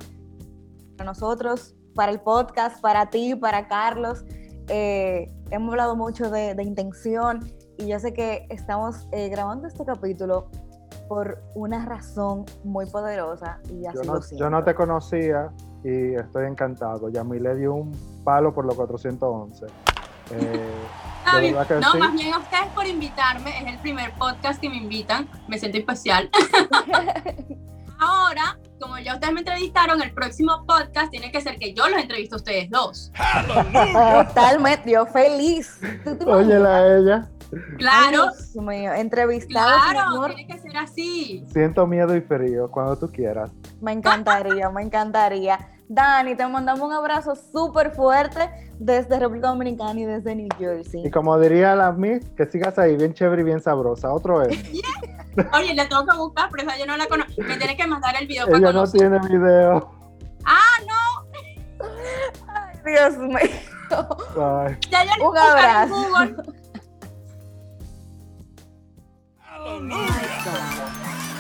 para 0.97 1.11
nosotros, 1.11 1.75
para 1.95 2.13
el 2.13 2.21
podcast, 2.21 2.81
para 2.81 3.11
ti, 3.11 3.35
para 3.35 3.69
Carlos. 3.69 4.25
Eh, 4.69 5.31
hemos 5.51 5.71
hablado 5.71 5.97
mucho 5.97 6.31
de, 6.31 6.55
de 6.55 6.63
intención 6.63 7.41
y 7.79 7.87
yo 7.89 7.99
sé 7.99 8.13
que 8.13 8.47
estamos 8.51 9.07
eh, 9.13 9.29
grabando 9.29 9.67
este 9.67 9.85
capítulo 9.85 10.49
por 11.09 11.43
una 11.55 11.85
razón 11.85 12.45
muy 12.63 12.87
poderosa 12.87 13.59
y 13.71 13.85
así 13.87 13.99
yo 13.99 14.05
lo 14.05 14.15
no, 14.15 14.23
siento. 14.23 14.45
yo 14.45 14.51
no 14.51 14.65
te 14.65 14.75
conocía 14.75 15.51
y 15.83 16.15
estoy 16.15 16.47
encantado. 16.47 17.11
Yamile 17.11 17.55
dio 17.57 17.75
un 17.75 17.93
palo 18.25 18.55
por 18.55 18.65
los 18.65 18.75
411. 18.75 19.67
Eh, 20.31 20.75
que 21.69 21.75
No, 21.75 21.93
sí. 21.93 21.99
más 21.99 22.13
bien 22.15 22.33
a 22.33 22.39
ustedes 22.39 22.67
por 22.75 22.87
invitarme. 22.87 23.51
Es 23.63 23.75
el 23.75 23.79
primer 23.81 24.13
podcast 24.15 24.61
que 24.61 24.71
me 24.71 24.77
invitan. 24.79 25.29
Me 25.47 25.59
siento 25.59 25.77
especial. 25.77 26.31
Ahora, 28.01 28.59
como 28.85 28.99
ya 28.99 29.15
ustedes 29.15 29.33
me 29.33 29.41
entrevistaron, 29.41 30.03
el 30.03 30.13
próximo 30.13 30.65
podcast 30.67 31.11
tiene 31.11 31.33
que 31.33 31.41
ser 31.41 31.57
que 31.57 31.73
yo 31.73 31.89
los 31.89 31.99
entrevisto 31.99 32.37
a 32.37 32.39
ustedes 32.39 32.71
dos. 32.71 33.11
Totalmente, 34.29 34.91
yo 34.91 35.07
feliz. 35.07 35.81
Óyela 36.27 36.77
a 36.77 36.99
ella. 36.99 37.31
Claro, 37.79 38.25
Ay, 38.25 38.37
Dios 38.53 38.57
mío, 38.57 38.93
entrevistados, 38.95 39.87
mi 39.87 39.93
claro, 39.93 40.35
tiene 40.35 40.47
que 40.47 40.59
ser 40.59 40.77
así. 40.77 41.45
Siento 41.53 41.87
miedo 41.87 42.15
y 42.17 42.21
frío 42.21 42.71
cuando 42.71 42.99
tú 42.99 43.11
quieras. 43.11 43.51
Me 43.81 43.93
encantaría, 43.93 44.69
me 44.71 44.83
encantaría. 44.83 45.74
Dani, 45.89 46.35
te 46.35 46.47
mandamos 46.47 46.81
un 46.87 46.93
abrazo 46.93 47.35
súper 47.37 47.91
fuerte 47.95 48.49
desde 48.79 49.19
República 49.19 49.49
Dominicana 49.49 50.01
y 50.01 50.05
desde 50.05 50.35
New 50.35 50.49
Jersey. 50.59 51.07
Y 51.07 51.11
como 51.11 51.39
diría 51.39 51.75
la 51.77 51.93
Miss, 51.93 52.29
que 52.37 52.47
sigas 52.47 52.79
ahí, 52.79 52.97
bien 52.97 53.13
chévere 53.13 53.43
y 53.43 53.45
bien 53.45 53.61
sabrosa. 53.61 54.13
Otro 54.13 54.43
es. 54.43 54.59
Oye, 55.53 55.75
la 55.75 55.89
tengo 55.89 56.07
que 56.07 56.17
buscar, 56.17 56.49
pero 56.51 56.63
esa 56.69 56.79
yo 56.79 56.87
no 56.87 56.97
la 56.97 57.07
conozco. 57.07 57.33
Me 57.39 57.57
tiene 57.59 57.77
que 57.77 57.87
mandar 57.87 58.15
el 58.21 58.27
video 58.27 58.47
para 58.47 58.59
Ella 58.59 58.67
no 58.69 58.73
conocer. 58.81 59.01
tiene 59.01 59.19
video. 59.29 59.91
Ay, 60.45 60.87
Dios 62.87 63.19
mío. 63.19 63.39
Ay. 64.41 64.77
Ya 64.91 65.05
yo 65.05 65.11
Un 65.19 65.27
buscar 65.27 65.59
en 65.59 65.65
abrazo. 65.65 65.95
Google. 65.95 66.37
Oh 69.67 69.81
my 69.81 69.95
God. 69.95 71.34